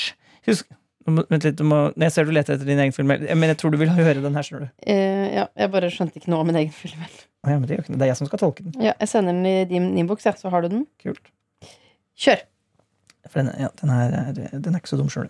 Husk 0.49 0.69
Vent 1.05 1.43
litt, 1.45 1.53
du 1.59 1.61
må, 1.69 1.91
jeg 2.01 2.13
ser 2.15 2.25
du 2.25 2.31
leter 2.33 2.55
etter 2.55 2.65
din 2.65 2.79
egen 2.81 2.93
film, 2.95 3.11
men 3.13 3.51
jeg 3.51 3.59
tror 3.61 3.75
du 3.75 3.77
vil 3.77 3.91
høre 3.93 4.23
den 4.23 4.33
her. 4.33 4.45
skjønner 4.45 4.65
du 4.65 4.89
uh, 4.89 5.27
Ja, 5.35 5.43
jeg 5.61 5.71
bare 5.75 5.91
skjønte 5.93 6.17
ikke 6.17 6.31
noe 6.33 6.41
om 6.41 6.49
min 6.49 6.57
egen 6.63 6.73
film. 6.73 7.03
Ja, 7.45 7.59
men 7.59 7.67
det, 7.69 7.77
er 7.77 8.09
jeg 8.09 8.17
som 8.17 8.25
skal 8.25 8.41
tolke 8.41 8.65
den. 8.65 8.73
Ja, 8.81 8.95
jeg 8.97 9.11
sender 9.11 9.35
den 9.37 9.45
i 9.45 9.67
din 9.69 9.91
innboks, 10.01 10.25
så 10.25 10.49
har 10.49 10.65
du 10.65 10.71
den. 10.73 10.87
Kult. 11.03 11.29
Kjør. 12.17 12.41
For 13.31 13.41
den, 13.41 13.51
ja, 13.59 13.69
den, 13.81 13.89
er- 13.89 14.59
den 14.59 14.73
er 14.75 14.79
ikke 14.81 14.91
så 14.93 14.99
dum 14.99 15.09
sjøl. 15.11 15.29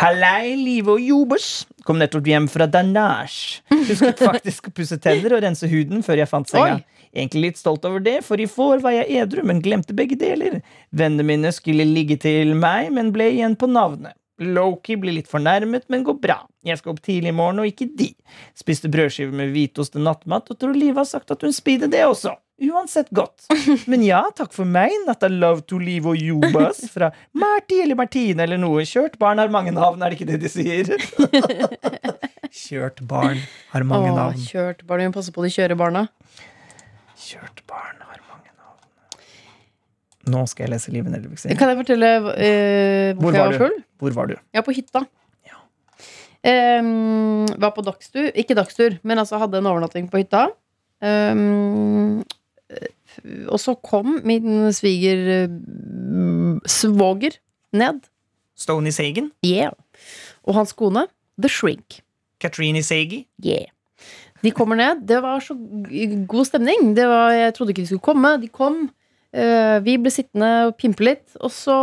Hallei, 0.00 0.54
live 0.56 0.94
og 0.94 1.02
jobers. 1.04 1.48
Kom 1.86 1.98
nettopp 2.00 2.26
hjem 2.30 2.46
fra 2.50 2.66
Danage. 2.70 3.60
Husket 3.70 4.22
faktisk 4.30 4.70
å 4.70 4.74
pusse 4.74 4.96
tenner 5.04 5.34
og 5.36 5.42
rense 5.44 5.68
huden 5.68 6.00
før 6.06 6.22
jeg 6.22 6.30
fant 6.30 6.48
senga. 6.50 6.78
Oi. 6.80 7.08
Egentlig 7.12 7.42
litt 7.50 7.60
stolt 7.60 7.84
over 7.84 8.00
det, 8.00 8.22
for 8.24 8.40
i 8.40 8.46
får 8.48 8.80
var 8.80 8.94
jeg 8.96 9.20
edru, 9.20 9.42
men 9.44 9.60
glemte 9.60 9.92
begge 9.92 10.16
deler. 10.16 10.62
Vennene 10.96 11.26
mine 11.28 11.50
skulle 11.52 11.84
ligge 11.84 12.16
til 12.22 12.54
meg, 12.56 12.88
men 12.96 13.10
ble 13.12 13.26
igjen 13.34 13.56
på 13.60 13.68
navnet. 13.68 14.16
Loki 14.42 14.96
blir 14.98 15.12
litt 15.18 15.28
fornærmet, 15.30 15.84
men 15.92 16.06
går 16.08 16.16
bra. 16.22 16.38
Jeg 16.66 16.80
skal 16.80 16.94
opp 16.94 17.02
tidlig 17.04 17.28
i 17.30 17.36
morgen, 17.36 17.60
og 17.60 17.68
ikke 17.68 17.90
de. 18.00 18.08
Spiste 18.58 18.88
brødskiver 18.90 19.36
med 19.42 19.52
hvitost 19.52 19.92
til 19.94 20.02
nattmat, 20.08 20.48
og 20.50 20.58
tror 20.58 20.72
Liv 20.74 20.96
har 20.98 21.06
sagt 21.06 21.30
at 21.36 21.44
hun 21.44 21.52
speeder 21.54 21.92
det 21.92 22.00
også. 22.08 22.32
Uansett 22.62 23.08
godt. 23.10 23.46
Men 23.90 24.02
ja, 24.06 24.20
takk 24.36 24.52
for 24.54 24.68
meg, 24.68 24.92
Natta 25.06 25.26
Love 25.32 25.64
to 25.66 25.78
Live 25.82 26.12
og 26.12 26.18
Jobas 26.20 26.84
fra 26.92 27.08
Marti 27.34 27.80
eller 27.82 27.96
Martine 27.98 28.44
eller 28.44 28.60
noe. 28.60 28.84
Kjørt 28.86 29.16
barn 29.18 29.40
har 29.42 29.50
mange 29.50 29.72
navn, 29.74 30.02
er 30.04 30.12
det 30.12 30.20
ikke 30.20 30.28
det 30.30 30.38
de 30.44 30.50
sier? 30.52 30.92
Kjørt 32.62 33.00
barn 33.08 33.40
har 33.72 33.86
mange 33.88 34.10
Åh, 34.12 34.16
navn. 34.18 34.42
kjørt 34.44 34.84
barn. 34.86 35.00
Vi 35.02 35.08
må 35.10 35.16
passe 35.16 35.32
på 35.34 35.42
de 35.46 35.50
kjørebarna. 35.54 36.04
Kjørt 37.22 37.62
barn 37.70 37.96
har 38.04 38.20
mange 38.28 38.52
navn. 38.52 38.78
Nå 40.36 40.44
skal 40.50 40.66
jeg 40.68 40.74
lese 40.76 40.92
Live 40.94 41.10
Nelvik 41.10 41.40
sin. 41.40 41.56
Kan 41.58 41.72
jeg 41.72 41.80
fortelle 41.80 42.12
uh, 42.20 42.28
Hvor 43.18 43.32
jeg 43.32 43.40
var 43.40 43.56
var 43.56 43.58
full? 43.64 43.78
Hvor 44.02 44.16
var 44.20 44.30
du? 44.30 44.36
Er 44.52 44.66
på 44.66 44.74
hytta. 44.76 45.02
Ja. 45.48 45.58
Ehm, 46.52 47.48
var 47.62 47.72
på 47.74 47.82
dagstur. 47.88 48.28
Ikke 48.38 48.54
dagstur, 48.58 49.00
men 49.02 49.18
altså 49.24 49.40
hadde 49.42 49.58
en 49.62 49.70
overnatting 49.72 50.12
på 50.12 50.20
hytta. 50.22 50.44
Ehm, 51.02 52.20
eh, 52.20 52.38
og 53.48 53.60
så 53.60 53.74
kom 53.74 54.20
min 54.26 54.72
sviger 54.74 55.22
eh, 55.36 55.58
svoger 56.66 57.38
ned. 57.72 58.02
Stony 58.56 58.92
Sagen. 58.94 59.30
Yeah. 59.46 59.72
Og 60.44 60.54
hans 60.54 60.72
kone, 60.76 61.06
The 61.40 61.48
Shrink. 61.48 62.00
Katrine 62.40 62.82
Sagi. 62.82 63.26
Yeah. 63.44 63.70
De 64.42 64.50
kommer 64.50 64.76
ned. 64.76 65.06
Det 65.06 65.22
var 65.22 65.40
så 65.40 65.54
god 66.26 66.44
stemning. 66.44 66.96
Det 66.96 67.06
var, 67.06 67.30
jeg 67.30 67.54
trodde 67.54 67.70
ikke 67.70 67.84
de 67.84 67.86
skulle 67.86 68.08
komme. 68.10 68.36
De 68.42 68.48
kom. 68.48 68.90
Eh, 69.32 69.78
vi 69.84 69.96
ble 70.02 70.10
sittende 70.12 70.50
og 70.68 70.76
pimpe 70.80 71.06
litt. 71.06 71.24
Og 71.40 71.52
så 71.54 71.76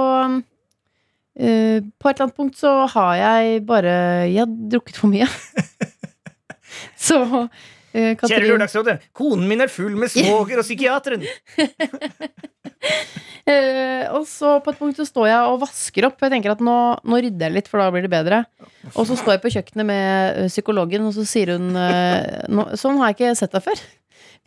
eh, 1.40 1.80
På 1.80 2.10
et 2.10 2.18
eller 2.20 2.28
annet 2.28 2.38
punkt 2.38 2.60
så 2.60 2.74
har 2.92 3.16
jeg 3.18 3.66
bare 3.66 3.96
Jeg 4.28 4.44
har 4.44 4.54
drukket 4.76 5.00
for 5.00 5.12
mye. 5.12 5.28
så 7.08 7.48
eh, 7.94 8.16
Kjære 8.20 8.48
Lørdagsrådet, 8.48 8.96
konen 9.16 9.48
min 9.50 9.64
er 9.64 9.72
full 9.72 9.96
med 10.00 10.12
svoger 10.14 10.62
og 10.62 10.66
psykiateren. 10.68 11.24
uh, 13.50 14.04
og 14.18 14.26
så 14.30 14.58
på 14.64 14.74
et 14.74 14.82
punkt 14.82 15.00
så 15.00 15.08
står 15.08 15.30
jeg 15.32 15.52
og 15.52 15.62
vasker 15.64 16.10
opp. 16.10 16.20
Jeg 16.22 16.34
tenker 16.36 16.54
at 16.54 16.64
nå, 16.64 16.78
nå 17.04 17.22
rydder 17.22 17.50
jeg 17.50 17.58
litt, 17.58 17.72
for 17.72 17.82
da 17.82 17.90
blir 17.94 18.06
det 18.06 18.14
bedre. 18.14 18.44
Og 18.96 19.06
så 19.10 19.18
står 19.20 19.38
jeg 19.38 19.44
på 19.46 19.54
kjøkkenet 19.58 19.90
med 19.90 20.44
eh, 20.44 20.52
psykologen, 20.52 21.08
og 21.10 21.16
så 21.18 21.26
sier 21.28 21.56
hun 21.56 21.72
uh, 21.76 22.46
nå, 22.52 22.70
Sånn 22.80 23.00
har 23.02 23.12
jeg 23.12 23.20
ikke 23.20 23.40
sett 23.40 23.56
deg 23.56 23.66
før. 23.66 23.84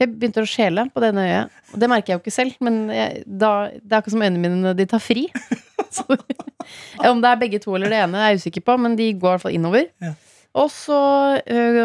Jeg 0.00 0.10
begynte 0.16 0.42
å 0.42 0.48
skjele 0.48 0.86
på 0.90 1.02
det 1.02 1.12
ene 1.12 1.26
øyet. 1.28 1.60
Og 1.74 1.82
det 1.82 1.88
merker 1.90 2.12
jeg 2.12 2.18
jo 2.18 2.22
ikke 2.24 2.34
selv, 2.34 2.56
men 2.64 2.82
jeg, 2.90 3.22
da, 3.26 3.52
det 3.76 3.92
er 3.92 4.00
akkurat 4.00 4.16
som 4.16 4.24
øynene 4.24 4.42
mine 4.42 4.74
de 4.78 4.88
tar 4.90 5.02
fri. 5.02 5.28
Så, 5.92 6.06
om 7.04 7.20
det 7.20 7.28
er 7.28 7.40
begge 7.40 7.58
to 7.60 7.74
eller 7.76 7.92
det 7.92 7.98
ene, 8.00 8.16
er 8.16 8.32
jeg 8.32 8.40
usikker 8.40 8.64
på, 8.64 8.78
men 8.80 8.94
de 8.96 9.10
går 9.12 9.28
i 9.28 9.32
hvert 9.34 9.42
fall 9.42 9.56
innover. 9.58 9.90
Ja. 10.00 10.14
Og, 10.56 10.70
så, 10.72 10.96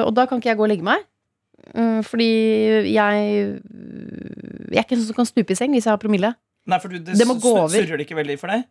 og 0.03 0.11
da 0.15 0.25
kan 0.27 0.39
ikke 0.39 0.51
jeg 0.51 0.59
gå 0.59 0.63
og 0.63 0.71
legge 0.71 0.87
meg. 0.87 1.03
Øh, 1.73 1.99
Fordi 2.05 2.29
jeg 2.93 3.27
Jeg 4.71 4.79
er 4.79 4.85
ikke 4.85 4.97
sånn 4.99 5.09
som 5.09 5.17
kan 5.19 5.29
stupe 5.29 5.53
i 5.53 5.59
seng 5.59 5.75
hvis 5.75 5.87
jeg 5.87 5.93
har 5.93 6.01
promille. 6.01 6.33
Nei, 6.67 6.79
for 6.83 6.91
du, 6.91 6.99
det, 6.99 7.15
Det 7.15 7.27
surrer 7.27 7.97
det 7.97 8.07
ikke 8.07 8.19
veldig 8.19 8.37
for 8.41 8.51
deg? 8.51 8.65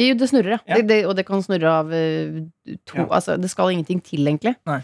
Jo, 0.00 0.14
det 0.16 0.28
snurrer, 0.30 0.56
ja. 0.56 0.76
Det, 0.78 0.86
det, 0.88 0.98
og 1.06 1.16
det 1.18 1.26
kan 1.28 1.42
snurre 1.44 1.72
av 1.82 1.90
øh, 1.92 2.44
to 2.88 3.02
Ja. 3.02 3.08
Altså, 3.10 3.36
det 3.36 3.50
skal 3.52 3.74
ingenting 3.74 4.00
til, 4.04 4.24
egentlig. 4.24 4.54
Nei. 4.66 4.80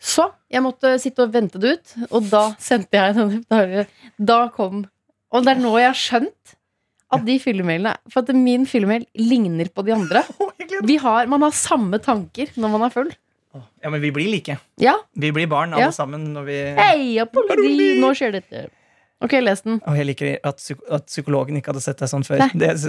Så 0.00 0.26
jeg 0.50 0.64
måtte 0.64 0.96
sitte 0.98 1.22
og 1.22 1.34
vente 1.34 1.60
det 1.60 1.76
ut, 1.76 1.92
og 2.10 2.26
da 2.32 2.42
sendte 2.58 2.98
jeg 2.98 3.14
denne 3.18 3.84
da, 4.18 4.40
kom 4.54 4.86
Og 5.30 5.44
det 5.44 5.54
er 5.54 5.60
nå 5.60 5.74
jeg 5.78 5.90
har 5.92 5.98
skjønt 5.98 6.56
at 7.10 7.24
de 7.26 7.36
fyllemailene 7.42 7.92
For 8.10 8.22
at 8.22 8.36
min 8.36 8.66
fyllemail 8.70 9.04
ligner 9.18 9.70
på 9.74 9.84
de 9.86 9.94
andre. 9.94 10.22
Vi 10.88 10.96
har, 11.02 11.26
man 11.30 11.42
har 11.46 11.54
samme 11.54 11.98
tanker 12.02 12.52
når 12.56 12.72
man 12.74 12.86
er 12.86 12.94
full. 12.94 13.10
Ja, 13.82 13.90
men 13.90 14.00
vi 14.02 14.10
blir 14.14 14.28
like. 14.30 14.58
Ja. 14.78 14.94
Vi 15.18 15.32
blir 15.34 15.46
barn 15.50 15.72
alle 15.74 15.88
Ja. 15.88 15.94
sammen 15.94 16.28
når 16.34 16.44
vi 16.46 16.58
Heia 16.78 17.24
politi! 17.26 17.96
Nå 18.00 18.12
skjer 18.14 18.32
dette. 18.38 18.68
Ok, 19.20 19.32
les 19.42 19.60
den. 19.66 19.80
Og 19.84 19.96
jeg 19.98 20.06
liker 20.06 20.38
at, 20.48 20.56
psyk 20.56 20.78
at 20.90 21.04
psykologen 21.10 21.56
ikke 21.58 21.74
hadde 21.74 21.82
sett 21.84 21.98
deg 22.00 22.08
sånn 22.08 22.24
før. 22.24 22.46
Det 22.56 22.70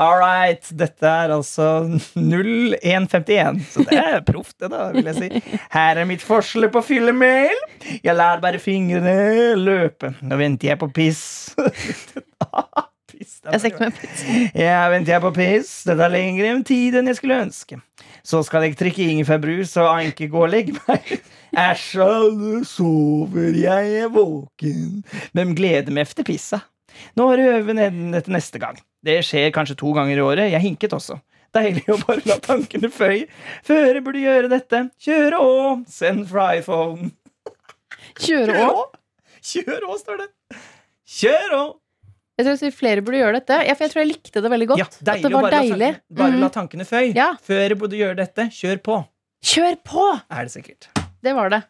All 0.00 0.16
right. 0.18 0.64
Dette 0.80 1.04
er 1.06 1.28
altså 1.34 1.66
0151. 2.16 3.60
Så 3.68 3.84
det 3.88 3.98
er 4.00 4.22
proft, 4.26 4.56
det, 4.58 4.70
da, 4.72 4.86
vil 4.94 5.04
jeg 5.10 5.16
si. 5.20 5.58
Her 5.74 6.00
er 6.00 6.08
mitt 6.08 6.24
forslag 6.24 6.72
på 6.74 6.80
fyllemail. 6.88 7.58
Jeg 8.00 8.16
lar 8.16 8.40
bare 8.42 8.58
fingrene 8.62 9.54
løpe. 9.60 10.14
Nå 10.24 10.34
venter 10.40 10.68
jeg 10.72 10.80
på 10.80 10.88
piss. 10.96 11.22
piss 13.28 13.42
Jeg 13.44 13.60
ser 13.60 13.82
meg 13.82 13.96
piss. 13.98 14.24
Ja, 14.66 14.88
venter 14.92 15.14
jeg 15.14 15.22
på 15.24 15.32
piss. 15.36 15.70
Det 15.86 15.96
tar 15.98 16.12
lengre 16.12 16.48
enn 16.52 16.64
tid 16.66 16.96
enn 16.98 17.10
jeg 17.10 17.18
skulle 17.20 17.40
ønske. 17.44 17.80
Så 18.26 18.40
skal 18.46 18.66
jeg 18.66 18.76
drikke 18.78 19.06
ingefærbrus 19.12 19.76
og 19.80 19.90
Anke 19.92 20.28
gå 20.32 20.44
og 20.46 20.52
legge 20.52 20.76
meg. 20.86 21.14
Æsj, 21.68 21.86
alle 22.04 22.64
sover, 22.68 23.54
jeg 23.56 23.94
er 24.02 24.10
våken. 24.12 25.02
Men 25.36 25.54
gleder 25.56 25.94
meg 25.94 26.08
efter 26.08 26.26
pissa. 26.28 26.62
Nå 27.16 27.30
øver 27.36 27.64
vi 27.68 27.76
ned 27.78 28.18
etter 28.18 28.34
neste 28.34 28.60
gang. 28.60 28.78
Det 29.04 29.20
skjer 29.24 29.52
kanskje 29.54 29.78
to 29.78 29.92
ganger 29.96 30.18
i 30.18 30.24
året. 30.24 30.50
Jeg 30.52 30.64
hinket 30.64 30.96
også. 30.96 31.20
Deilig 31.54 31.86
å 31.88 31.96
bare 32.02 32.24
la 32.28 32.36
tankene 32.44 32.90
føye. 32.92 33.24
Føre 33.64 34.02
burde 34.04 34.20
gjøre 34.20 34.50
dette. 34.52 34.82
Kjøre 35.00 35.40
å, 35.40 35.52
send 35.88 36.26
fra 36.28 36.50
iPhone. 36.58 37.12
Kjøre 38.18 38.66
å? 38.66 38.88
Kjør 39.48 39.86
å, 39.88 39.96
står 40.00 40.24
det. 40.24 40.28
Kjør 41.08 41.54
å. 41.56 41.62
Jeg 42.38 42.46
tror 42.46 42.62
jeg 42.62 42.74
flere 42.76 43.02
burde 43.02 43.18
gjøre 43.18 43.40
dette. 43.40 43.56
Ja, 43.66 43.74
for 43.74 43.84
jeg 43.84 43.92
tror 43.92 44.04
jeg 44.04 44.10
likte 44.12 44.42
det 44.44 44.50
veldig 44.52 44.66
godt. 44.70 44.78
Ja, 44.78 44.86
at 44.86 45.22
det 45.24 45.30
var 45.32 45.48
bare, 45.48 45.58
deilig. 45.58 45.88
La, 45.98 46.18
bare 46.20 46.34
mm. 46.36 46.42
la 46.44 46.50
tankene 46.54 46.86
føy. 46.86 47.08
Ja. 47.16 47.32
Før 47.42 47.74
burde 47.80 47.98
gjøre 47.98 48.14
dette, 48.20 48.46
kjør 48.54 48.78
på. 48.86 48.98
Kjør 49.42 49.78
på! 49.86 50.04
Er 50.30 50.46
det 50.46 50.54
sikkert. 50.54 50.86
Det 51.26 51.34
var 51.34 51.50
det. 51.50 51.64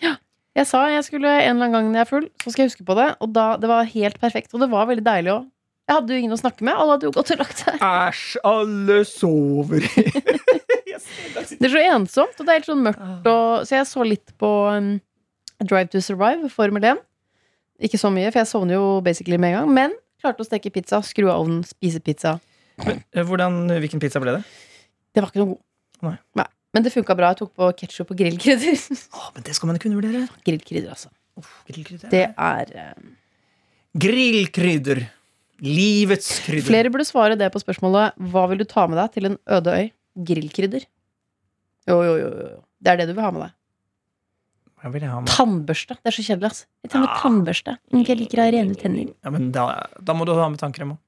Ja. 0.00 0.14
Jeg 0.56 0.68
sa 0.68 0.86
jeg 0.92 1.04
skulle 1.04 1.28
en 1.28 1.58
eller 1.58 1.68
annen 1.68 1.76
gang 1.76 1.90
når 1.90 2.00
jeg 2.00 2.06
er 2.06 2.10
full, 2.10 2.30
så 2.40 2.52
skal 2.52 2.64
jeg 2.64 2.72
huske 2.72 2.88
på 2.88 2.96
det. 2.96 3.10
Og 3.24 3.36
da, 3.36 3.46
det 3.60 3.68
var 3.68 3.92
helt 3.92 4.18
perfekt. 4.20 4.56
Og 4.56 4.64
det 4.64 4.70
var 4.72 4.88
veldig 4.88 5.04
deilig 5.04 5.34
òg. 5.36 5.46
Jeg 5.90 5.98
hadde 5.98 6.14
jo 6.14 6.22
ingen 6.22 6.36
å 6.36 6.40
snakke 6.40 6.64
med. 6.64 6.72
Alle 6.72 6.96
hadde 6.96 7.08
jo 7.10 7.14
gått 7.18 7.34
og 7.34 7.42
lagt 7.42 7.60
seg. 7.60 7.80
Æsj, 7.84 8.26
alle 8.48 9.00
sover. 9.08 9.88
Det 11.52 11.66
er 11.66 11.72
så 11.72 11.80
ensomt, 11.92 12.36
og 12.38 12.46
det 12.46 12.52
er 12.52 12.58
helt 12.60 12.68
sånn 12.68 12.84
mørkt. 12.84 13.26
Og, 13.26 13.64
så 13.66 13.78
jeg 13.78 13.88
så 13.88 14.04
litt 14.06 14.32
på 14.40 14.50
um, 14.70 14.92
Drive 15.62 15.90
to 15.92 16.02
Survive, 16.04 16.50
Formel 16.52 16.84
1. 16.92 17.00
Ikke 17.80 17.98
så 18.00 18.10
mye, 18.12 18.30
for 18.32 18.42
jeg 18.42 18.50
sovner 18.50 18.76
jo 18.76 19.00
basically 19.04 19.38
med 19.40 19.54
en 19.54 19.60
gang. 19.60 19.70
Men 19.74 19.94
klarte 20.22 20.44
å 20.44 20.46
steke 20.46 20.70
pizza, 20.74 21.00
skru 21.06 21.28
av 21.30 21.40
ovnen, 21.42 21.62
spise 21.66 22.00
pizza. 22.04 22.36
Men, 22.82 23.00
Hvordan, 23.14 23.62
hvilken 23.82 24.02
pizza 24.02 24.20
ble 24.22 24.36
det? 24.38 24.42
Det 25.12 25.22
var 25.22 25.32
ikke 25.32 25.42
noe 25.42 25.54
god. 25.54 26.18
Nei. 26.38 26.46
Men 26.72 26.84
det 26.86 26.92
funka 26.94 27.14
bra. 27.18 27.32
Jeg 27.32 27.42
tok 27.42 27.50
på 27.58 27.68
ketsjup 27.82 28.12
og 28.14 28.20
grillkrydder. 28.22 28.78
Oh, 29.18 29.28
men 29.34 29.44
det 29.46 29.56
skal 29.58 29.68
man 29.68 29.80
kunne 29.82 29.98
vurdere. 29.98 30.24
grillkrydder, 30.46 30.92
altså. 30.94 31.10
Grillkrydder. 31.68 32.08
Det 32.12 32.24
er 32.30 32.72
eh, 32.80 33.10
Grillkrydder. 34.02 35.02
Livets 35.62 36.40
krydder. 36.46 36.66
Flere 36.66 36.90
burde 36.90 37.06
svare 37.06 37.36
det 37.38 37.46
på 37.54 37.60
spørsmålet 37.62 38.16
Hva 38.32 38.48
vil 38.50 38.58
du 38.58 38.64
ta 38.66 38.86
med 38.90 38.98
deg 38.98 39.12
til 39.14 39.28
en 39.28 39.36
øde 39.58 39.74
øy? 39.78 39.90
Grillkrydder. 40.32 40.86
Jo, 41.88 41.98
jo, 42.02 42.14
jo, 42.18 42.30
jo. 42.40 42.62
Det 42.82 42.92
er 42.92 43.02
det 43.02 43.06
du 43.10 43.14
vil 43.14 43.22
ha 43.24 43.30
med 43.34 43.44
deg. 43.44 43.52
Hva 43.52 43.52
vil 43.52 43.52
jeg 43.52 43.52
ha 43.52 44.71
med? 44.71 44.71
Tannbørste. 44.82 45.94
Det 46.02 46.10
er 46.10 46.16
så 46.16 46.22
kjedelig, 46.26 46.48
ass. 46.50 46.66
Jeg 46.82 46.90
tar 46.90 47.00
med 47.00 47.08
Ja. 47.08 47.18
tannbørste. 47.22 47.76
Mm, 47.92 48.04
Jeg 48.06 48.18
liker 48.18 48.38
å 48.38 48.44
ha 48.44 48.50
rene 48.50 48.74
tenner. 48.74 49.12
Ja, 49.24 49.30
men 49.30 49.50
da, 49.52 49.86
da 50.02 50.12
må 50.14 50.26
du 50.26 50.34
ha 50.34 50.48
med 50.48 50.58
tannkrem 50.58 50.96
òg. 50.96 50.98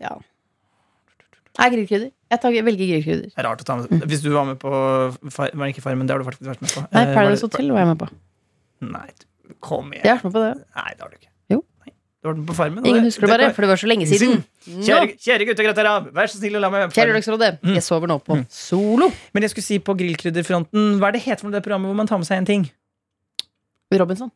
Ja. 0.00 0.18
Nei, 1.58 1.68
grillkrydder. 1.74 2.10
Jeg, 2.30 2.40
tar, 2.42 2.50
jeg 2.52 2.64
velger 2.66 2.86
grillkrydder. 2.92 3.30
Er 3.36 3.44
rart 3.48 3.62
å 3.62 3.64
ta 3.64 3.76
med 3.76 3.88
Hvis 4.06 4.20
du 4.22 4.30
var 4.30 4.44
med 4.44 4.58
på 4.60 4.68
Far- 5.32 5.50
Var 5.54 5.64
det 5.66 5.74
ikke 5.76 5.82
Farmen? 5.82 6.06
Det 6.06 6.14
har 6.14 6.18
du 6.22 6.24
faktisk 6.28 6.46
vært 6.50 6.60
med 6.62 6.70
på. 6.70 6.82
Nei, 6.92 7.02
Eh, 7.06 7.14
Paradise 7.14 7.42
Hotel 7.46 7.70
var 7.72 7.78
jeg 7.78 7.88
med 7.88 7.98
på. 7.98 8.08
Nei, 8.80 9.08
kom 9.60 9.90
igjen. 9.92 10.04
Jeg 10.04 10.10
har 10.12 10.18
vært 10.18 10.24
med 10.28 10.32
på 10.36 10.42
det. 10.44 10.64
Nei, 10.76 10.90
det 10.94 11.00
har 11.02 11.08
du 11.10 11.16
ikke. 11.16 11.27
Jo. 12.24 12.30
var 12.32 12.34
med 12.34 12.46
på 12.48 12.54
Farmen. 12.58 12.86
Ingen 12.86 13.04
husker 13.06 13.26
det 13.26 13.30
bare, 13.38 13.52
for 13.54 13.62
det 13.62 13.68
var 13.70 13.76
så 13.78 13.86
lenge 13.86 14.06
siden. 14.10 14.40
Nå, 14.66 14.82
Kjære, 14.82 15.12
kjære 15.22 15.44
gutter, 15.46 15.64
gratulerer! 15.68 16.08
Vær 16.16 16.26
så 16.32 16.40
snill 16.40 16.56
å 16.58 16.60
la 16.64 16.70
meg 16.72 16.90
Kjære 16.90 17.12
Lørdagsrådet, 17.12 17.50
jeg 17.76 17.82
sover 17.86 18.10
nå 18.10 18.16
på 18.26 18.40
solo. 18.50 19.06
Men 19.32 19.42
jeg 19.46 19.50
skulle 19.54 19.64
si 19.68 19.78
på 19.78 19.94
grillkrydderfronten 19.96 20.98
Hva 20.98 21.08
er 21.12 21.12
det 21.18 21.22
heter 21.22 21.46
for 21.46 21.54
det 21.54 21.62
programmet 21.62 21.86
hvor 21.92 21.96
man 22.00 22.10
tar 22.10 22.18
med 22.18 22.26
seg 22.26 22.42
en 22.42 22.48
ting? 22.50 22.66
Robinson. 23.94 24.30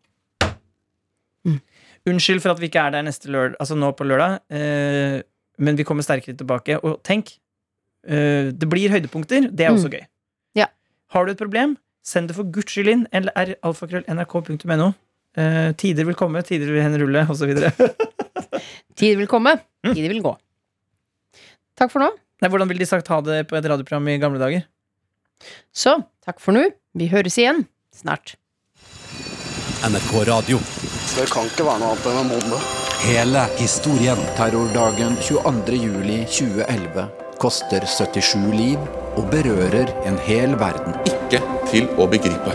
Unnskyld 2.06 2.40
for 2.42 2.50
at 2.54 2.58
vi 2.62 2.66
ikke 2.70 2.80
er 2.82 2.94
der 2.96 3.04
neste 3.06 3.30
lørdag, 3.30 3.58
altså 3.62 3.76
nå 3.78 3.92
på 3.94 4.06
lørdag, 4.06 4.40
eh, 4.50 5.20
men 5.62 5.76
vi 5.78 5.84
kommer 5.86 6.02
sterkere 6.02 6.34
tilbake. 6.38 6.78
Og 6.82 6.96
tenk, 7.06 7.34
eh, 8.06 8.50
det 8.50 8.68
blir 8.70 8.90
høydepunkter. 8.90 9.50
Det 9.54 9.66
er 9.66 9.70
også 9.70 9.86
Mm. 9.90 9.94
gøy. 9.98 10.06
Ja. 10.56 10.66
Har 11.10 11.26
du 11.26 11.30
et 11.32 11.38
problem, 11.38 11.76
send 12.02 12.26
det 12.28 12.34
for 12.36 12.42
guds 12.44 12.72
skyld 12.72 12.88
inn. 12.88 13.06
Eller 13.12 13.30
alfakrøll.nrk.no. 13.62 14.94
Eh, 15.36 15.72
tider 15.80 16.04
vil 16.04 16.14
komme, 16.18 16.42
tider 16.44 16.68
vil 16.72 16.82
henrulle, 16.84 17.22
osv. 17.32 17.52
tider 18.98 19.16
vil 19.22 19.30
komme, 19.30 19.58
Mm. 19.82 19.94
tider 19.96 20.12
vil 20.12 20.22
gå. 20.22 20.30
Takk 21.74 21.90
for 21.90 21.98
nå. 22.04 22.10
Hvordan 22.42 22.68
ville 22.70 22.78
de 22.84 22.86
sagt 22.86 23.08
ha 23.10 23.16
det 23.26 23.40
på 23.50 23.56
et 23.58 23.64
radioprogram 23.66 24.06
i 24.12 24.18
gamle 24.22 24.38
dager? 24.38 24.62
Så 25.74 25.96
takk 26.22 26.38
for 26.38 26.54
nå. 26.54 26.68
Vi 26.94 27.08
høres 27.10 27.34
igjen 27.40 27.64
snart. 27.94 28.36
NRK 29.82 30.12
Radio. 30.28 30.60
Det 31.16 31.26
kan 31.32 31.48
ikke 31.50 31.66
være 31.66 31.82
noe 31.82 31.96
annet 31.96 32.06
enn 32.12 32.20
en 32.20 32.30
bombe. 32.30 32.60
Hele 33.02 33.42
historien. 33.58 34.22
Terrordagen 34.38 35.16
22. 35.26 35.80
juli 35.82 36.20
2011 36.30 37.08
koster 37.42 37.82
77 37.82 38.52
liv 38.54 38.78
og 39.18 39.26
berører 39.34 39.90
en 40.06 40.20
hel 40.28 40.54
verden. 40.62 40.94
ikke 41.10 41.42
til 41.72 41.90
å 41.98 42.06
begripe. 42.06 42.54